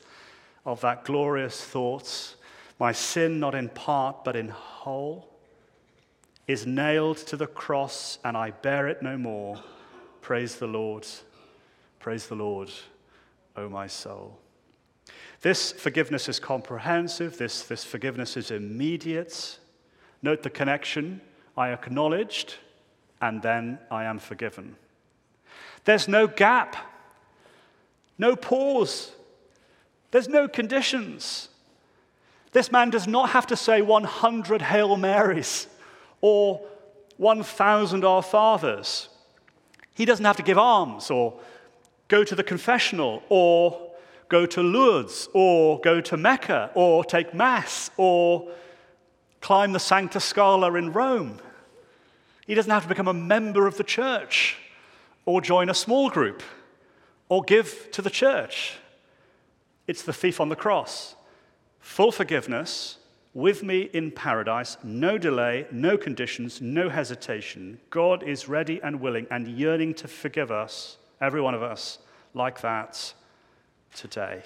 of 0.65 0.81
that 0.81 1.05
glorious 1.05 1.63
thought. 1.63 2.35
My 2.79 2.91
sin, 2.91 3.39
not 3.39 3.55
in 3.55 3.69
part, 3.69 4.23
but 4.23 4.35
in 4.35 4.49
whole, 4.49 5.29
is 6.47 6.65
nailed 6.67 7.17
to 7.17 7.37
the 7.37 7.47
cross, 7.47 8.19
and 8.23 8.35
I 8.35 8.51
bear 8.51 8.87
it 8.87 9.01
no 9.01 9.17
more. 9.17 9.63
Praise 10.25 10.55
the 10.55 10.65
Lord. 10.65 11.05
Praise 11.99 12.25
the 12.25 12.33
Lord, 12.33 12.71
O 13.55 13.69
my 13.69 13.85
soul. 13.85 14.39
This 15.41 15.71
forgiveness 15.71 16.27
is 16.27 16.39
comprehensive, 16.39 17.37
this, 17.37 17.61
this 17.61 17.83
forgiveness 17.83 18.35
is 18.35 18.49
immediate. 18.49 19.59
Note 20.23 20.41
the 20.41 20.49
connection. 20.49 21.21
I 21.55 21.69
acknowledged, 21.69 22.55
and 23.21 23.39
then 23.43 23.77
I 23.91 24.05
am 24.05 24.17
forgiven. 24.17 24.77
There's 25.83 26.07
no 26.07 26.25
gap, 26.25 26.75
no 28.17 28.35
pause, 28.35 29.11
there's 30.09 30.27
no 30.27 30.47
conditions. 30.47 31.49
This 32.51 32.71
man 32.71 32.89
does 32.89 33.07
not 33.07 33.29
have 33.29 33.45
to 33.45 33.55
say 33.55 33.83
100 33.83 34.63
Hail 34.63 34.97
Marys 34.97 35.67
or 36.19 36.65
1,000 37.17 38.03
Our 38.03 38.23
Fathers. 38.23 39.09
He 39.95 40.05
doesn't 40.05 40.25
have 40.25 40.37
to 40.37 40.43
give 40.43 40.57
alms 40.57 41.09
or 41.09 41.39
go 42.07 42.23
to 42.23 42.35
the 42.35 42.43
confessional 42.43 43.23
or 43.29 43.91
go 44.29 44.45
to 44.45 44.61
Lourdes 44.61 45.27
or 45.33 45.79
go 45.79 46.01
to 46.01 46.17
Mecca 46.17 46.69
or 46.75 47.03
take 47.03 47.33
Mass 47.33 47.89
or 47.97 48.49
climb 49.41 49.71
the 49.71 49.79
Sancta 49.79 50.19
Scala 50.19 50.73
in 50.75 50.91
Rome. 50.91 51.39
He 52.45 52.53
doesn't 52.53 52.71
have 52.71 52.83
to 52.83 52.89
become 52.89 53.07
a 53.07 53.13
member 53.13 53.65
of 53.67 53.77
the 53.77 53.83
church 53.83 54.57
or 55.25 55.41
join 55.41 55.69
a 55.69 55.73
small 55.73 56.09
group 56.09 56.43
or 57.29 57.41
give 57.41 57.89
to 57.91 58.01
the 58.01 58.09
church. 58.09 58.77
It's 59.87 60.03
the 60.03 60.13
thief 60.13 60.39
on 60.39 60.49
the 60.49 60.55
cross. 60.55 61.15
Full 61.79 62.11
forgiveness, 62.11 62.97
with 63.35 63.63
me 63.63 63.89
in 63.91 64.09
paradise, 64.09 64.77
no 64.81 65.17
delay, 65.17 65.67
no 65.69 65.97
conditions, 65.97 66.61
no 66.61 66.87
hesitation. 66.87 67.77
God 67.89 68.23
is 68.23 68.47
ready 68.47 68.81
and 68.81 69.01
willing 69.01 69.27
and 69.29 69.45
yearning 69.45 69.93
to 69.95 70.07
forgive 70.07 70.51
us, 70.51 70.97
every 71.19 71.41
one 71.41 71.53
of 71.53 71.61
us, 71.61 71.99
like 72.33 72.61
that 72.61 73.13
today. 73.93 74.41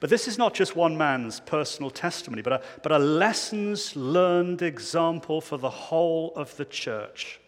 But 0.00 0.10
this 0.10 0.28
is 0.28 0.36
not 0.36 0.52
just 0.52 0.76
one 0.76 0.98
man's 0.98 1.40
personal 1.40 1.90
testimony, 1.90 2.42
but 2.42 2.52
a, 2.52 2.62
but 2.82 2.92
a 2.92 2.98
lessons 2.98 3.96
learned 3.96 4.60
example 4.60 5.40
for 5.40 5.56
the 5.56 5.70
whole 5.70 6.34
of 6.36 6.54
the 6.58 6.66
church. 6.66 7.40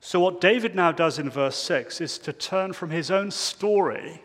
So, 0.00 0.20
what 0.20 0.40
David 0.40 0.76
now 0.76 0.92
does 0.92 1.18
in 1.18 1.28
verse 1.28 1.56
6 1.56 2.00
is 2.00 2.18
to 2.18 2.32
turn 2.32 2.72
from 2.72 2.90
his 2.90 3.10
own 3.10 3.32
story 3.32 4.22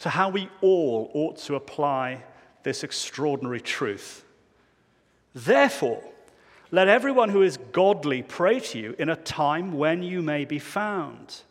to 0.00 0.08
how 0.08 0.28
we 0.28 0.48
all 0.60 1.10
ought 1.14 1.36
to 1.36 1.54
apply 1.54 2.22
this 2.62 2.82
extraordinary 2.82 3.60
truth. 3.60 4.24
Therefore, 5.34 6.02
let 6.70 6.88
everyone 6.88 7.28
who 7.28 7.42
is 7.42 7.58
godly 7.72 8.22
pray 8.22 8.60
to 8.60 8.78
you 8.78 8.94
in 8.98 9.08
a 9.08 9.16
time 9.16 9.72
when 9.72 10.02
you 10.02 10.22
may 10.22 10.44
be 10.44 10.58
found. 10.58 11.42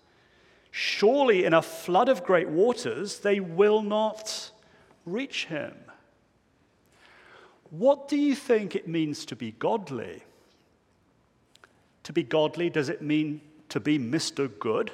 Surely, 0.72 1.46
in 1.46 1.54
a 1.54 1.62
flood 1.62 2.10
of 2.10 2.24
great 2.24 2.50
waters, 2.50 3.20
they 3.20 3.40
will 3.40 3.82
not 3.82 4.52
reach 5.06 5.46
him. 5.46 5.76
What 7.70 8.08
do 8.08 8.18
you 8.18 8.36
think 8.36 8.76
it 8.76 8.88
means 8.88 9.26
to 9.26 9.36
be 9.36 9.52
godly? 9.52 10.24
To 12.04 12.14
be 12.14 12.24
godly, 12.24 12.70
does 12.70 12.90
it 12.90 13.02
mean 13.02 13.42
to 13.70 13.80
be 13.80 14.00
Mr. 14.00 14.50
Good, 14.60 14.92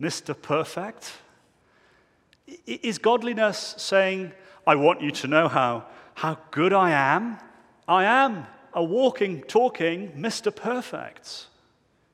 Mr. 0.00 0.40
Perfect? 0.40 1.12
Is 2.66 2.98
godliness 2.98 3.74
saying, 3.78 4.32
I 4.66 4.76
want 4.76 5.00
you 5.00 5.10
to 5.10 5.26
know 5.26 5.48
how, 5.48 5.86
how 6.14 6.38
good 6.50 6.72
I 6.72 6.90
am? 6.90 7.38
I 7.88 8.04
am 8.04 8.46
a 8.72 8.82
walking, 8.82 9.42
talking 9.42 10.12
Mr. 10.12 10.54
Perfect. 10.54 11.46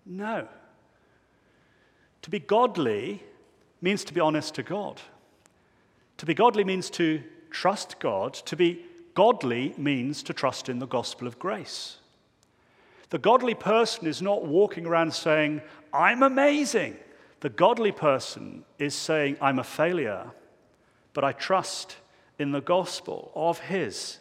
No. 0.06 0.48
To 2.22 2.30
be 2.30 2.38
godly 2.38 3.22
means 3.80 4.04
to 4.04 4.14
be 4.14 4.20
honest 4.20 4.54
to 4.54 4.62
God. 4.62 5.00
To 6.18 6.26
be 6.26 6.34
godly 6.34 6.64
means 6.64 6.88
to 6.90 7.22
trust 7.50 7.98
God. 7.98 8.34
To 8.34 8.56
be 8.56 8.84
godly 9.14 9.74
means 9.76 10.22
to 10.22 10.32
trust 10.32 10.68
in 10.68 10.78
the 10.78 10.86
gospel 10.86 11.26
of 11.26 11.38
grace. 11.38 11.98
The 13.10 13.18
godly 13.18 13.54
person 13.54 14.06
is 14.06 14.22
not 14.22 14.46
walking 14.46 14.86
around 14.86 15.12
saying, 15.12 15.60
I'm 15.92 16.22
amazing. 16.22 16.96
The 17.42 17.50
godly 17.50 17.90
person 17.90 18.64
is 18.78 18.94
saying, 18.94 19.36
I'm 19.40 19.58
a 19.58 19.64
failure, 19.64 20.30
but 21.12 21.24
I 21.24 21.32
trust 21.32 21.96
in 22.38 22.52
the 22.52 22.60
gospel 22.60 23.32
of 23.34 23.58
his 23.58 24.20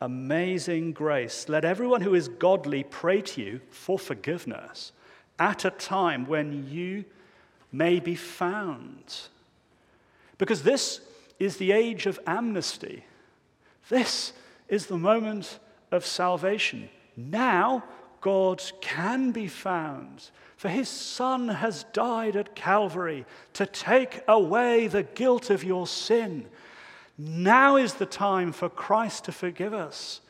amazing 0.00 0.92
grace. 0.92 1.48
Let 1.48 1.64
everyone 1.64 2.00
who 2.00 2.16
is 2.16 2.26
godly 2.26 2.82
pray 2.82 3.22
to 3.22 3.40
you 3.40 3.60
for 3.70 4.00
forgiveness 4.00 4.90
at 5.38 5.64
a 5.64 5.70
time 5.70 6.26
when 6.26 6.68
you 6.68 7.04
may 7.70 8.00
be 8.00 8.16
found. 8.16 9.20
Because 10.36 10.64
this 10.64 11.00
is 11.38 11.58
the 11.58 11.70
age 11.70 12.06
of 12.06 12.18
amnesty. 12.26 13.04
This 13.88 14.32
is 14.68 14.86
the 14.86 14.98
moment 14.98 15.60
of 15.92 16.04
salvation. 16.04 16.90
Now, 17.16 17.84
God 18.20 18.60
can 18.80 19.30
be 19.30 19.46
found, 19.46 20.30
for 20.56 20.68
his 20.68 20.88
Son 20.88 21.48
has 21.48 21.84
died 21.92 22.34
at 22.34 22.54
Calvary 22.54 23.26
to 23.52 23.66
take 23.66 24.22
away 24.26 24.86
the 24.86 25.02
guilt 25.02 25.50
of 25.50 25.62
your 25.62 25.86
sin. 25.86 26.46
Now 27.18 27.76
is 27.76 27.94
the 27.94 28.06
time 28.06 28.52
for 28.52 28.68
Christ 28.68 29.24
to 29.24 29.32
forgive 29.32 29.74
us. 29.74 30.20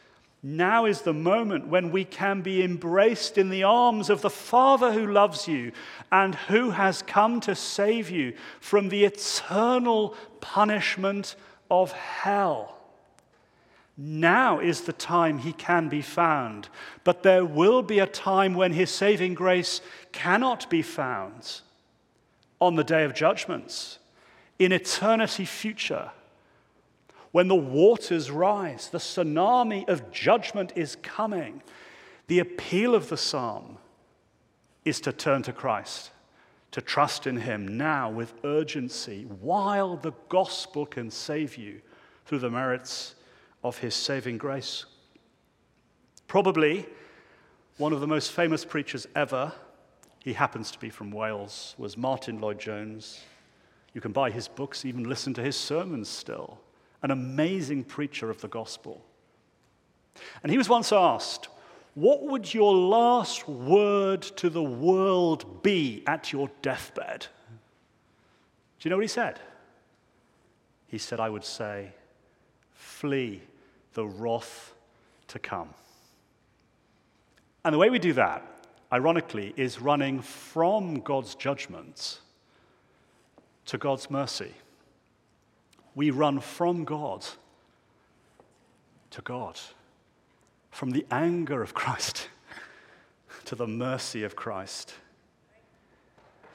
Now 0.42 0.84
is 0.84 1.02
the 1.02 1.14
moment 1.14 1.66
when 1.68 1.90
we 1.90 2.04
can 2.04 2.42
be 2.42 2.62
embraced 2.62 3.38
in 3.38 3.48
the 3.48 3.64
arms 3.64 4.10
of 4.10 4.20
the 4.20 4.30
Father 4.30 4.92
who 4.92 5.06
loves 5.06 5.48
you 5.48 5.72
and 6.12 6.34
who 6.34 6.70
has 6.70 7.02
come 7.02 7.40
to 7.40 7.54
save 7.54 8.10
you 8.10 8.34
from 8.60 8.88
the 8.88 9.04
eternal 9.04 10.14
punishment 10.40 11.34
of 11.70 11.92
hell. 11.92 12.75
Now 13.96 14.58
is 14.60 14.82
the 14.82 14.92
time 14.92 15.38
he 15.38 15.52
can 15.52 15.88
be 15.88 16.02
found, 16.02 16.68
but 17.02 17.22
there 17.22 17.44
will 17.44 17.82
be 17.82 17.98
a 17.98 18.06
time 18.06 18.54
when 18.54 18.72
his 18.72 18.90
saving 18.90 19.34
grace 19.34 19.80
cannot 20.12 20.68
be 20.68 20.82
found 20.82 21.60
on 22.60 22.76
the 22.76 22.84
day 22.84 23.04
of 23.04 23.14
judgments, 23.14 23.98
in 24.58 24.72
eternity 24.72 25.44
future. 25.44 26.10
When 27.32 27.48
the 27.48 27.54
waters 27.54 28.30
rise, 28.30 28.88
the 28.88 28.98
tsunami 28.98 29.88
of 29.88 30.10
judgment 30.10 30.72
is 30.74 30.96
coming. 31.02 31.62
The 32.28 32.38
appeal 32.38 32.94
of 32.94 33.08
the 33.08 33.16
psalm 33.18 33.78
is 34.84 35.00
to 35.02 35.12
turn 35.12 35.42
to 35.42 35.52
Christ, 35.52 36.10
to 36.70 36.80
trust 36.80 37.26
in 37.26 37.38
him 37.38 37.76
now 37.76 38.10
with 38.10 38.32
urgency 38.44 39.26
while 39.40 39.96
the 39.96 40.14
gospel 40.28 40.86
can 40.86 41.10
save 41.10 41.56
you 41.56 41.80
through 42.24 42.38
the 42.38 42.50
merits 42.50 43.15
of 43.66 43.78
his 43.78 43.94
saving 43.94 44.38
grace. 44.38 44.84
Probably 46.28 46.86
one 47.78 47.92
of 47.92 48.00
the 48.00 48.06
most 48.06 48.30
famous 48.30 48.64
preachers 48.64 49.08
ever, 49.16 49.52
he 50.20 50.32
happens 50.32 50.70
to 50.70 50.78
be 50.78 50.88
from 50.88 51.10
Wales, 51.10 51.74
was 51.76 51.96
Martyn 51.96 52.40
Lloyd-Jones. 52.40 53.20
You 53.92 54.00
can 54.00 54.12
buy 54.12 54.30
his 54.30 54.46
books, 54.46 54.84
even 54.84 55.08
listen 55.08 55.34
to 55.34 55.42
his 55.42 55.56
sermons 55.56 56.08
still. 56.08 56.60
An 57.02 57.10
amazing 57.10 57.84
preacher 57.84 58.30
of 58.30 58.40
the 58.40 58.48
gospel. 58.48 59.04
And 60.42 60.52
he 60.52 60.58
was 60.58 60.68
once 60.68 60.92
asked, 60.92 61.48
What 61.94 62.22
would 62.22 62.54
your 62.54 62.72
last 62.72 63.48
word 63.48 64.22
to 64.22 64.48
the 64.48 64.62
world 64.62 65.62
be 65.62 66.04
at 66.06 66.32
your 66.32 66.50
deathbed? 66.62 67.26
Do 68.78 68.88
you 68.88 68.90
know 68.90 68.96
what 68.96 69.04
he 69.04 69.08
said? 69.08 69.40
He 70.86 70.98
said, 70.98 71.18
I 71.18 71.28
would 71.28 71.44
say, 71.44 71.92
Flee 72.72 73.42
the 73.96 74.06
wrath 74.06 74.74
to 75.26 75.38
come. 75.38 75.70
And 77.64 77.72
the 77.72 77.78
way 77.78 77.88
we 77.88 77.98
do 77.98 78.12
that, 78.12 78.46
ironically, 78.92 79.54
is 79.56 79.80
running 79.80 80.20
from 80.20 81.00
God's 81.00 81.34
judgment 81.34 82.20
to 83.64 83.78
God's 83.78 84.10
mercy. 84.10 84.52
We 85.94 86.10
run 86.10 86.40
from 86.40 86.84
God 86.84 87.24
to 89.10 89.22
God, 89.22 89.58
from 90.70 90.90
the 90.90 91.06
anger 91.10 91.62
of 91.62 91.72
Christ 91.82 92.28
to 93.46 93.54
the 93.54 93.66
mercy 93.66 94.24
of 94.24 94.36
Christ. 94.36 94.92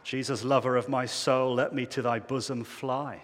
Jesus, 0.03 0.43
lover 0.43 0.77
of 0.77 0.87
my 0.87 1.07
soul, 1.07 1.55
let 1.55 1.73
me 1.73 1.87
to 1.87 2.03
thy 2.03 2.19
bosom 2.19 2.63
fly 2.63 3.21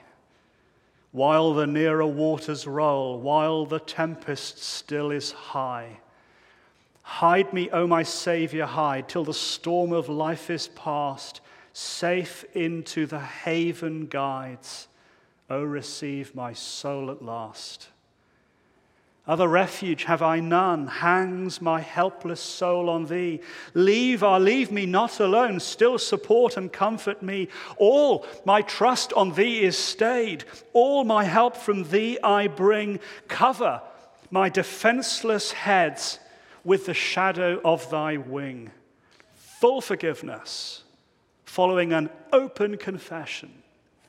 while 1.11 1.53
the 1.53 1.67
nearer 1.67 2.05
waters 2.05 2.67
roll, 2.67 3.19
while 3.19 3.65
the 3.65 3.79
tempest 3.79 4.63
still 4.63 5.11
is 5.11 5.31
high. 5.31 5.99
Hide 7.01 7.53
me, 7.53 7.69
O 7.71 7.87
my 7.87 8.03
Saviour, 8.03 8.67
hide, 8.67 9.07
till 9.07 9.23
the 9.23 9.33
storm 9.33 9.93
of 9.93 10.09
life 10.09 10.49
is 10.49 10.67
past, 10.69 11.41
safe 11.71 12.43
into 12.53 13.05
the 13.05 13.19
haven 13.19 14.07
guides. 14.07 14.87
O 15.49 15.63
receive 15.63 16.35
my 16.35 16.51
soul 16.51 17.09
at 17.09 17.21
last. 17.21 17.87
Other 19.27 19.47
refuge 19.49 20.05
have 20.05 20.21
I 20.21 20.39
none. 20.39 20.87
Hangs 20.87 21.61
my 21.61 21.81
helpless 21.81 22.39
soul 22.39 22.89
on 22.89 23.05
thee. 23.05 23.41
Leave, 23.73 24.23
ah, 24.23 24.37
leave 24.37 24.71
me 24.71 24.85
not 24.85 25.19
alone. 25.19 25.59
Still 25.59 25.97
support 25.97 26.55
and 26.55 26.71
comfort 26.71 27.21
me. 27.21 27.49
All 27.77 28.25
my 28.45 28.61
trust 28.61 29.11
on 29.13 29.33
thee 29.33 29.63
is 29.63 29.77
stayed. 29.77 30.45
All 30.71 31.03
my 31.03 31.25
help 31.25 31.57
from 31.57 31.83
thee 31.83 32.17
I 32.23 32.47
bring. 32.47 32.99
Cover 33.27 33.81
my 34.31 34.47
defenseless 34.47 35.51
heads 35.51 36.19
with 36.63 36.85
the 36.85 36.93
shadow 36.93 37.59
of 37.65 37.89
thy 37.89 38.15
wing. 38.15 38.71
Full 39.59 39.81
forgiveness, 39.81 40.83
following 41.43 41.91
an 41.91 42.09
open 42.31 42.77
confession. 42.77 43.51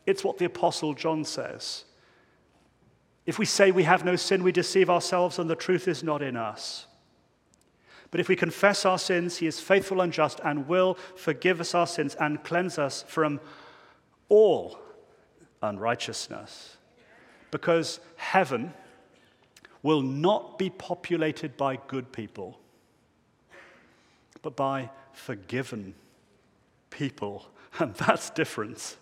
It's 0.07 0.23
what 0.23 0.39
the 0.39 0.45
Apostle 0.45 0.95
John 0.95 1.25
says. 1.25 1.85
If 3.29 3.39
we 3.39 3.45
say 3.45 3.71
we 3.71 3.83
have 3.83 4.07
no 4.07 4.17
sin, 4.17 4.43
we 4.43 4.53
deceive 4.53 4.89
ourselves 4.89 5.39
and 5.39 5.51
the 5.51 5.55
truth 5.55 5.87
is 5.87 6.03
not 6.03 6.23
in 6.23 6.35
us. 6.35 6.87
But 8.11 8.21
if 8.21 8.29
we 8.31 8.35
confess 8.37 8.87
our 8.87 8.99
sins, 8.99 9.37
he 9.37 9.47
is 9.47 9.61
faithful 9.61 10.01
and 10.01 10.11
just 10.11 10.41
and 10.43 10.67
will 10.67 10.95
forgive 11.15 11.61
us 11.61 11.75
our 11.75 11.87
sins 11.87 12.15
and 12.19 12.43
cleanse 12.43 12.79
us 12.79 13.05
from 13.07 13.39
all 14.31 14.79
unrighteousness. 15.61 16.79
Because 17.51 18.01
heaven 18.17 18.73
will 19.83 20.01
not 20.01 20.59
be 20.59 20.71
populated 20.71 21.55
by 21.59 21.77
good 21.87 22.11
people, 22.11 22.59
but 24.41 24.57
by 24.57 24.89
forgiven 25.13 25.95
people. 26.89 27.47
And 27.79 27.95
that's 27.95 28.31
different. 28.31 28.97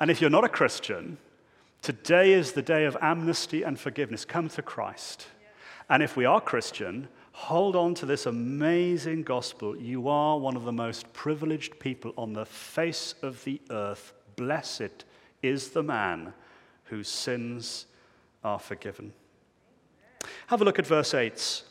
And 0.00 0.08
if 0.08 0.20
you're 0.20 0.30
not 0.30 0.44
a 0.44 0.48
Christian, 0.48 1.18
today 1.82 2.32
is 2.32 2.52
the 2.52 2.62
day 2.62 2.84
of 2.84 2.96
amnesty 3.00 3.62
and 3.62 3.78
forgiveness. 3.78 4.24
Come 4.24 4.48
to 4.50 4.62
Christ. 4.62 5.26
And 5.88 6.02
if 6.02 6.16
we 6.16 6.24
are 6.24 6.40
Christian, 6.40 7.08
hold 7.32 7.76
on 7.76 7.94
to 7.94 8.06
this 8.06 8.26
amazing 8.26 9.22
gospel. 9.22 9.76
You 9.76 10.08
are 10.08 10.38
one 10.38 10.56
of 10.56 10.64
the 10.64 10.72
most 10.72 11.12
privileged 11.12 11.78
people 11.78 12.12
on 12.18 12.32
the 12.32 12.44
face 12.44 13.14
of 13.22 13.42
the 13.44 13.60
earth. 13.70 14.12
Blessed 14.36 15.04
is 15.42 15.70
the 15.70 15.82
man 15.82 16.32
whose 16.84 17.08
sins 17.08 17.86
are 18.44 18.58
forgiven. 18.58 19.12
Have 20.48 20.60
a 20.60 20.64
look 20.64 20.78
at 20.78 20.86
verse 20.86 21.14
8. 21.14 21.62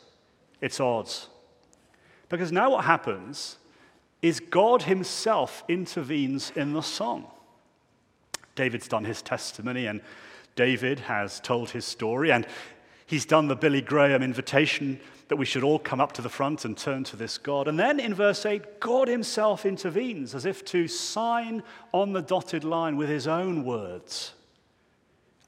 It's 0.60 0.80
odds. 0.80 1.28
Because 2.28 2.52
now 2.52 2.70
what 2.70 2.84
happens 2.84 3.58
is 4.20 4.40
God 4.40 4.82
Himself 4.82 5.64
intervenes 5.68 6.50
in 6.56 6.72
the 6.72 6.82
song. 6.82 7.26
David's 8.58 8.88
done 8.88 9.04
his 9.04 9.22
testimony, 9.22 9.86
and 9.86 10.00
David 10.56 10.98
has 10.98 11.38
told 11.38 11.70
his 11.70 11.84
story, 11.84 12.32
and 12.32 12.44
he's 13.06 13.24
done 13.24 13.46
the 13.46 13.54
Billy 13.54 13.80
Graham 13.80 14.20
invitation 14.20 14.98
that 15.28 15.36
we 15.36 15.44
should 15.44 15.62
all 15.62 15.78
come 15.78 16.00
up 16.00 16.10
to 16.14 16.22
the 16.22 16.28
front 16.28 16.64
and 16.64 16.76
turn 16.76 17.04
to 17.04 17.14
this 17.14 17.38
God. 17.38 17.68
And 17.68 17.78
then 17.78 18.00
in 18.00 18.12
verse 18.14 18.44
8, 18.44 18.80
God 18.80 19.06
Himself 19.06 19.64
intervenes 19.64 20.34
as 20.34 20.44
if 20.44 20.64
to 20.64 20.88
sign 20.88 21.62
on 21.92 22.12
the 22.12 22.20
dotted 22.20 22.64
line 22.64 22.96
with 22.96 23.08
His 23.08 23.28
own 23.28 23.64
words. 23.64 24.32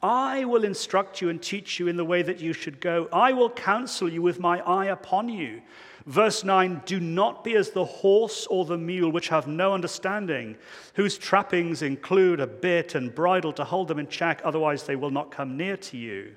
I 0.01 0.44
will 0.44 0.62
instruct 0.62 1.20
you 1.20 1.31
and 1.31 1.42
teach 1.42 1.81
you 1.81 1.88
in 1.88 1.96
the 1.96 2.05
way 2.05 2.23
that 2.23 2.38
you 2.38 2.53
should 2.53 2.81
go. 2.81 3.09
I 3.12 3.33
will 3.33 3.51
counsel 3.51 4.09
you 4.09 4.23
with 4.23 4.38
my 4.38 4.61
eye 4.61 4.87
upon 4.87 5.29
you. 5.29 5.62
Verse 6.07 6.45
9 6.45 6.83
Do 6.87 7.01
not 7.01 7.45
be 7.45 7.55
as 7.57 7.71
the 7.71 7.85
horse 7.85 8.47
or 8.47 8.65
the 8.65 8.79
mule, 8.79 9.13
which 9.13 9.29
have 9.29 9.47
no 9.47 9.75
understanding, 9.75 10.57
whose 10.95 11.19
trappings 11.19 11.83
include 11.83 12.41
a 12.41 12.47
bit 12.47 12.95
and 12.95 13.15
bridle 13.15 13.53
to 13.55 13.65
hold 13.65 13.89
them 13.89 13.99
in 13.99 14.09
check, 14.09 14.41
otherwise 14.45 14.85
they 14.85 14.97
will 14.97 15.11
not 15.11 15.31
come 15.31 15.57
near 15.57 15.77
to 15.77 15.97
you. 15.97 16.35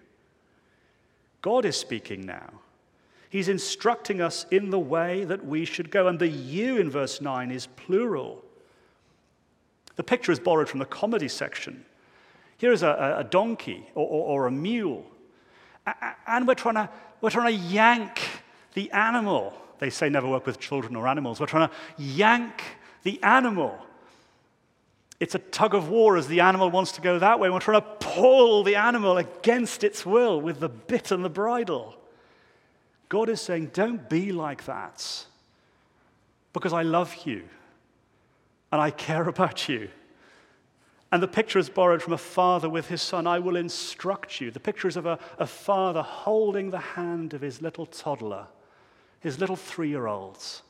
God 1.42 1.66
is 1.66 1.76
speaking 1.76 2.26
now. 2.26 2.50
He's 3.30 3.50
instructing 3.50 4.22
us 4.22 4.46
in 4.52 4.70
the 4.70 4.80
way 4.80 5.26
that 5.26 5.44
we 5.46 5.66
should 5.66 5.90
go. 5.90 6.08
And 6.08 6.20
the 6.20 6.28
you 6.28 6.78
in 6.78 6.90
verse 6.92 7.20
9 7.20 7.52
is 7.52 7.66
plural. 7.66 8.44
The 9.96 10.04
picture 10.04 10.32
is 10.32 10.40
borrowed 10.40 10.70
from 10.70 10.80
the 10.80 10.86
comedy 10.86 11.28
section. 11.28 11.84
Here's 12.58 12.84
a, 12.84 13.16
a 13.18 13.24
donkey 13.24 13.90
or, 13.96 14.08
or, 14.08 14.28
or 14.28 14.48
a 14.48 14.52
mule. 14.52 15.06
And 16.28 16.48
we're 16.48 16.54
trying, 16.54 16.76
to, 16.76 16.90
we're 17.22 17.32
trying 17.32 17.58
to 17.58 17.64
yank 17.66 18.22
the 18.74 18.92
animal. 18.92 19.54
They 19.80 19.90
say 19.90 20.10
never 20.10 20.28
work 20.28 20.46
with 20.46 20.60
children 20.60 20.96
or 20.96 21.08
animals. 21.08 21.40
We're 21.40 21.46
trying 21.46 21.70
to 21.70 21.74
yank 21.98 22.64
the 23.04 23.22
animal. 23.24 23.78
It's 25.20 25.36
a 25.36 25.40
tug 25.40 25.74
of 25.76 25.90
war 25.90 26.18
as 26.18 26.28
the 26.28 26.42
animal 26.42 26.70
wants 26.70 26.94
to 26.94 27.02
go 27.02 27.20
that 27.20 27.40
way. 27.40 27.50
We're 27.50 27.60
trying 27.60 27.82
to 27.82 27.88
pull 28.00 28.64
the 28.64 28.76
animal 28.76 29.18
against 29.18 29.84
its 29.84 30.06
will 30.06 30.42
with 30.42 30.60
the 30.60 30.70
bit 30.70 31.12
and 31.12 31.24
the 31.24 31.30
bridle. 31.30 31.96
God 33.10 33.30
is 33.30 33.40
saying, 33.40 33.72
don't 33.74 34.10
be 34.10 34.32
like 34.32 34.66
that 34.66 35.26
because 36.52 36.74
I 36.74 36.82
love 36.82 37.16
you 37.26 37.44
and 38.72 38.82
I 38.82 38.90
care 38.90 39.28
about 39.30 39.70
you. 39.70 39.90
And 41.12 41.22
the 41.22 41.28
picture 41.28 41.60
is 41.60 41.70
borrowed 41.70 42.02
from 42.02 42.14
a 42.14 42.18
father 42.18 42.68
with 42.68 42.88
his 42.88 43.00
son. 43.00 43.28
I 43.28 43.38
will 43.38 43.56
instruct 43.56 44.42
you. 44.42 44.50
The 44.50 44.60
picture 44.60 44.88
is 44.88 44.98
of 44.98 45.06
a, 45.06 45.20
a 45.38 45.46
father 45.46 46.02
holding 46.02 46.72
the 46.72 46.80
hand 46.80 47.36
of 47.36 47.42
his 47.42 47.62
little 47.62 47.86
toddler, 47.86 48.48
his 49.24 49.40
little 49.40 49.56
three 49.56 49.90
year 49.90 50.06
olds. 50.06 50.62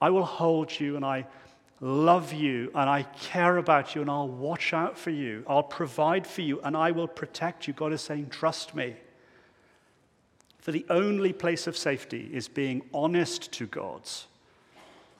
I 0.00 0.10
will 0.10 0.24
hold 0.24 0.78
you 0.78 0.96
and 0.96 1.04
I 1.04 1.26
love 1.80 2.32
you 2.32 2.72
and 2.74 2.90
I 2.90 3.04
care 3.20 3.56
about 3.56 3.94
you 3.94 4.02
and 4.02 4.10
I'll 4.10 4.28
watch 4.28 4.74
out 4.74 4.98
for 4.98 5.10
you. 5.10 5.44
I'll 5.48 5.62
provide 5.62 6.26
for 6.26 6.42
you 6.42 6.60
and 6.62 6.76
I 6.76 6.90
will 6.90 7.06
protect 7.06 7.68
you. 7.68 7.72
God 7.72 7.92
is 7.92 8.00
saying, 8.00 8.30
Trust 8.30 8.74
me. 8.74 8.96
For 10.58 10.72
the 10.72 10.84
only 10.90 11.32
place 11.32 11.66
of 11.66 11.76
safety 11.76 12.30
is 12.32 12.48
being 12.48 12.82
honest 12.92 13.50
to 13.52 13.66
God 13.66 14.02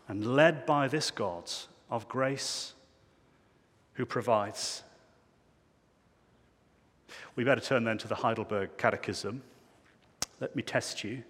and 0.09 0.37
led 0.37 0.67
by 0.67 0.89
this 0.89 1.11
God 1.11 1.51
of 1.91 2.09
grace 2.09 2.75
who 3.95 4.05
provides. 4.05 4.83
We 7.35 7.45
better 7.45 7.61
turn 7.61 7.85
then 7.85 7.99
to 7.99 8.09
the 8.09 8.15
Heidelberg 8.17 8.77
Catechism. 8.77 9.43
Let 10.41 10.55
me 10.57 10.63
test 10.63 11.05
you. 11.05 11.23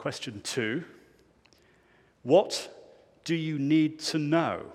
Question 0.00 0.40
two 0.42 0.84
What 2.22 2.74
do 3.24 3.34
you 3.34 3.58
need 3.58 3.98
to 3.98 4.18
know 4.18 4.72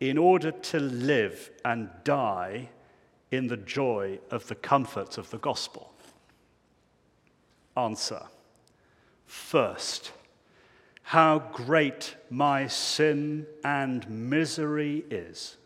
in 0.00 0.16
order 0.16 0.50
to 0.50 0.80
live 0.80 1.50
and 1.62 1.90
die 2.04 2.70
in 3.30 3.48
the 3.48 3.58
joy 3.58 4.18
of 4.30 4.48
the 4.48 4.54
comfort 4.54 5.18
of 5.18 5.28
the 5.28 5.36
gospel? 5.36 5.92
Answer 7.76 8.22
First, 9.26 10.12
how 11.02 11.38
great 11.52 12.16
my 12.30 12.66
sin 12.66 13.46
and 13.62 14.08
misery 14.08 15.04
is. 15.10 15.58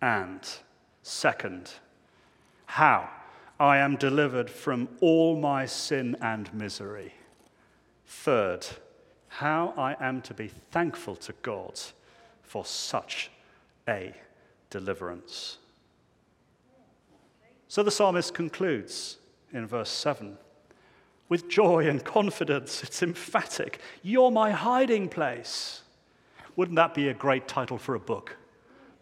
And 0.00 0.40
second, 1.04 1.74
how 2.66 3.08
I 3.60 3.76
am 3.76 3.94
delivered 3.94 4.50
from 4.50 4.88
all 5.00 5.38
my 5.38 5.64
sin 5.64 6.16
and 6.20 6.52
misery. 6.52 7.12
Third, 8.12 8.66
how 9.26 9.74
I 9.76 9.96
am 9.98 10.22
to 10.22 10.34
be 10.34 10.48
thankful 10.70 11.16
to 11.16 11.32
God 11.42 11.80
for 12.42 12.64
such 12.64 13.30
a 13.88 14.14
deliverance. 14.70 15.58
So 17.66 17.82
the 17.82 17.90
psalmist 17.90 18.32
concludes 18.32 19.16
in 19.52 19.66
verse 19.66 19.90
7 19.90 20.36
with 21.28 21.48
joy 21.48 21.88
and 21.88 22.04
confidence. 22.04 22.84
It's 22.84 23.02
emphatic. 23.02 23.80
You're 24.02 24.30
my 24.30 24.52
hiding 24.52 25.08
place. 25.08 25.82
Wouldn't 26.54 26.76
that 26.76 26.94
be 26.94 27.08
a 27.08 27.14
great 27.14 27.48
title 27.48 27.78
for 27.78 27.96
a 27.96 28.00
book 28.00 28.36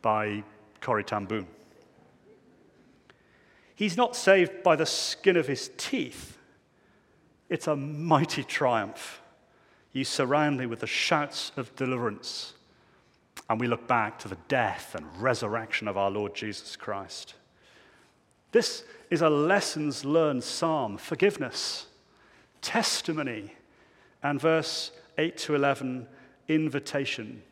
by 0.00 0.44
ten 0.80 1.26
Boom. 1.26 1.46
He's 3.74 3.96
not 3.98 4.16
saved 4.16 4.62
by 4.62 4.76
the 4.76 4.86
skin 4.86 5.36
of 5.36 5.46
his 5.46 5.70
teeth. 5.76 6.38
It's 7.50 7.66
a 7.66 7.76
mighty 7.76 8.44
triumph. 8.44 9.20
You 9.92 10.04
surround 10.04 10.56
me 10.56 10.66
with 10.66 10.80
the 10.80 10.86
shouts 10.86 11.50
of 11.56 11.74
deliverance. 11.76 12.54
And 13.50 13.60
we 13.60 13.66
look 13.66 13.88
back 13.88 14.18
to 14.20 14.28
the 14.28 14.38
death 14.46 14.94
and 14.94 15.04
resurrection 15.20 15.88
of 15.88 15.96
our 15.98 16.10
Lord 16.10 16.34
Jesus 16.34 16.76
Christ. 16.76 17.34
This 18.52 18.84
is 19.10 19.22
a 19.22 19.28
lessons 19.28 20.04
learned 20.04 20.44
psalm 20.44 20.96
forgiveness, 20.96 21.86
testimony, 22.62 23.54
and 24.22 24.40
verse 24.40 24.92
8 25.18 25.36
to 25.38 25.54
11, 25.56 26.06
invitation. 26.46 27.42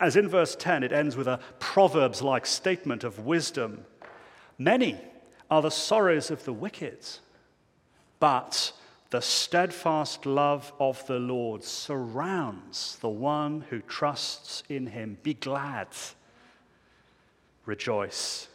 As 0.00 0.16
in 0.16 0.28
verse 0.28 0.56
10, 0.56 0.82
it 0.82 0.92
ends 0.92 1.16
with 1.16 1.26
a 1.26 1.40
Proverbs 1.58 2.22
like 2.22 2.46
statement 2.46 3.04
of 3.04 3.26
wisdom. 3.26 3.84
Many 4.56 4.98
are 5.50 5.60
the 5.60 5.70
sorrows 5.70 6.30
of 6.30 6.44
the 6.44 6.52
wicked, 6.52 7.04
but 8.20 8.72
the 9.10 9.20
steadfast 9.20 10.26
love 10.26 10.72
of 10.78 11.06
the 11.06 11.18
Lord 11.18 11.64
surrounds 11.64 12.98
the 13.00 13.08
one 13.08 13.62
who 13.70 13.80
trusts 13.80 14.62
in 14.68 14.86
him. 14.86 15.16
Be 15.22 15.34
glad, 15.34 15.88
rejoice, 17.64 18.48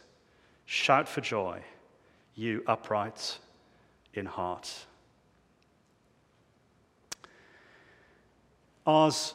shout 0.64 1.08
for 1.08 1.20
joy, 1.20 1.62
you 2.34 2.62
upright 2.66 3.38
in 4.14 4.26
heart. 4.26 4.86
Ours 8.86 9.34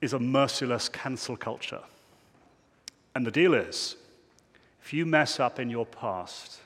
is 0.00 0.12
a 0.12 0.18
merciless 0.18 0.88
cancel 0.88 1.36
culture. 1.36 1.82
And 3.14 3.26
the 3.26 3.30
deal 3.30 3.54
is 3.54 3.96
if 4.82 4.92
you 4.92 5.06
mess 5.06 5.40
up 5.40 5.58
in 5.58 5.70
your 5.70 5.86
past 5.86 6.60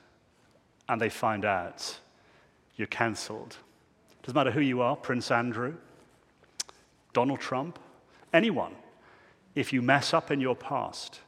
and 0.89 0.99
they 0.99 1.09
find 1.09 1.45
out, 1.45 1.99
you're 2.75 2.87
cancelled. 2.87 3.57
Doesn't 4.23 4.35
matter 4.35 4.51
who 4.51 4.61
you 4.61 4.81
are 4.81 4.95
Prince 4.95 5.31
Andrew, 5.31 5.75
Donald 7.13 7.39
Trump, 7.39 7.79
anyone. 8.33 8.75
If 9.55 9.71
you 9.71 9.81
mess 9.81 10.13
up 10.13 10.31
in 10.31 10.41
your 10.41 10.55
past, 10.55 11.19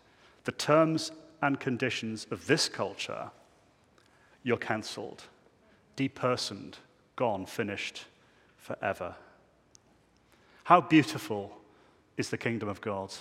the 0.46 0.52
terms 0.52 1.12
and 1.42 1.60
conditions 1.60 2.26
of 2.32 2.48
this 2.48 2.68
culture, 2.68 3.30
you're 4.44 4.58
cancelled, 4.58 5.24
depersoned, 5.98 6.76
gone, 7.16 7.46
finished 7.46 8.06
forever. 8.58 9.16
How 10.64 10.82
beautiful 10.82 11.56
is 12.18 12.30
the 12.30 12.38
kingdom 12.38 12.70
of 12.70 12.82
God. 12.82 13.14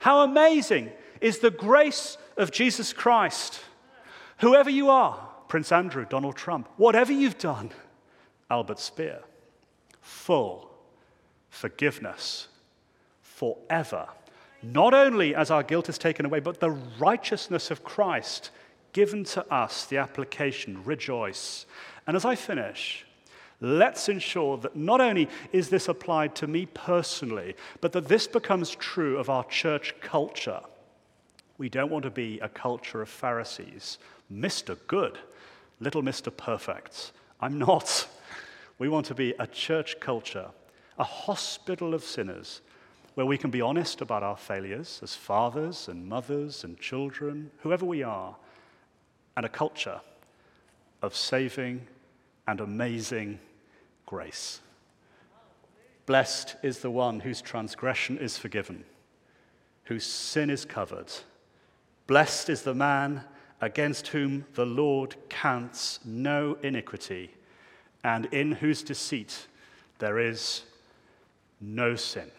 How 0.00 0.24
amazing 0.24 0.90
is 1.20 1.38
the 1.38 1.50
grace 1.50 2.16
of 2.36 2.50
Jesus 2.50 2.92
Christ. 2.92 3.60
Whoever 4.38 4.70
you 4.70 4.90
are, 4.90 5.28
Prince 5.52 5.70
Andrew, 5.70 6.06
Donald 6.08 6.34
Trump, 6.34 6.66
whatever 6.78 7.12
you've 7.12 7.36
done, 7.36 7.72
Albert 8.50 8.78
Speer, 8.78 9.20
full 10.00 10.70
forgiveness 11.50 12.48
forever. 13.20 14.08
Not 14.62 14.94
only 14.94 15.34
as 15.34 15.50
our 15.50 15.62
guilt 15.62 15.90
is 15.90 15.98
taken 15.98 16.24
away, 16.24 16.40
but 16.40 16.60
the 16.60 16.70
righteousness 16.70 17.70
of 17.70 17.84
Christ 17.84 18.48
given 18.94 19.24
to 19.24 19.46
us, 19.52 19.84
the 19.84 19.98
application, 19.98 20.82
rejoice. 20.84 21.66
And 22.06 22.16
as 22.16 22.24
I 22.24 22.34
finish, 22.34 23.04
let's 23.60 24.08
ensure 24.08 24.56
that 24.56 24.74
not 24.74 25.02
only 25.02 25.28
is 25.52 25.68
this 25.68 25.86
applied 25.86 26.34
to 26.36 26.46
me 26.46 26.64
personally, 26.64 27.56
but 27.82 27.92
that 27.92 28.08
this 28.08 28.26
becomes 28.26 28.70
true 28.70 29.18
of 29.18 29.28
our 29.28 29.44
church 29.44 29.94
culture. 30.00 30.60
We 31.58 31.68
don't 31.68 31.90
want 31.90 32.04
to 32.04 32.10
be 32.10 32.40
a 32.40 32.48
culture 32.48 33.02
of 33.02 33.10
Pharisees, 33.10 33.98
Mr. 34.32 34.78
Good, 34.86 35.18
little 35.82 36.02
Mr. 36.02 36.34
Perfect. 36.34 37.12
I'm 37.40 37.58
not. 37.58 38.06
We 38.78 38.88
want 38.88 39.06
to 39.06 39.14
be 39.14 39.34
a 39.38 39.48
church 39.48 39.98
culture, 39.98 40.46
a 40.96 41.04
hospital 41.04 41.92
of 41.92 42.04
sinners, 42.04 42.60
where 43.14 43.26
we 43.26 43.36
can 43.36 43.50
be 43.50 43.60
honest 43.60 44.00
about 44.00 44.22
our 44.22 44.36
failures 44.36 45.00
as 45.02 45.16
fathers 45.16 45.88
and 45.88 46.08
mothers 46.08 46.62
and 46.62 46.78
children, 46.78 47.50
whoever 47.58 47.84
we 47.84 48.02
are, 48.02 48.36
and 49.36 49.44
a 49.44 49.48
culture 49.48 50.00
of 51.02 51.16
saving 51.16 51.86
and 52.46 52.60
amazing 52.60 53.40
grace. 54.06 54.60
Blessed 56.06 56.56
is 56.62 56.78
the 56.78 56.90
one 56.90 57.20
whose 57.20 57.42
transgression 57.42 58.18
is 58.18 58.38
forgiven, 58.38 58.84
whose 59.84 60.04
sin 60.04 60.48
is 60.48 60.64
covered. 60.64 61.12
Blessed 62.06 62.48
is 62.50 62.62
the 62.62 62.74
man 62.74 63.24
against 63.62 64.08
whom 64.08 64.44
the 64.54 64.66
Lord 64.66 65.14
counts 65.30 66.00
no 66.04 66.58
iniquity, 66.62 67.30
and 68.04 68.26
in 68.26 68.52
whose 68.52 68.82
deceit 68.82 69.46
there 70.00 70.18
is 70.18 70.64
no 71.60 71.94
sin. 71.94 72.30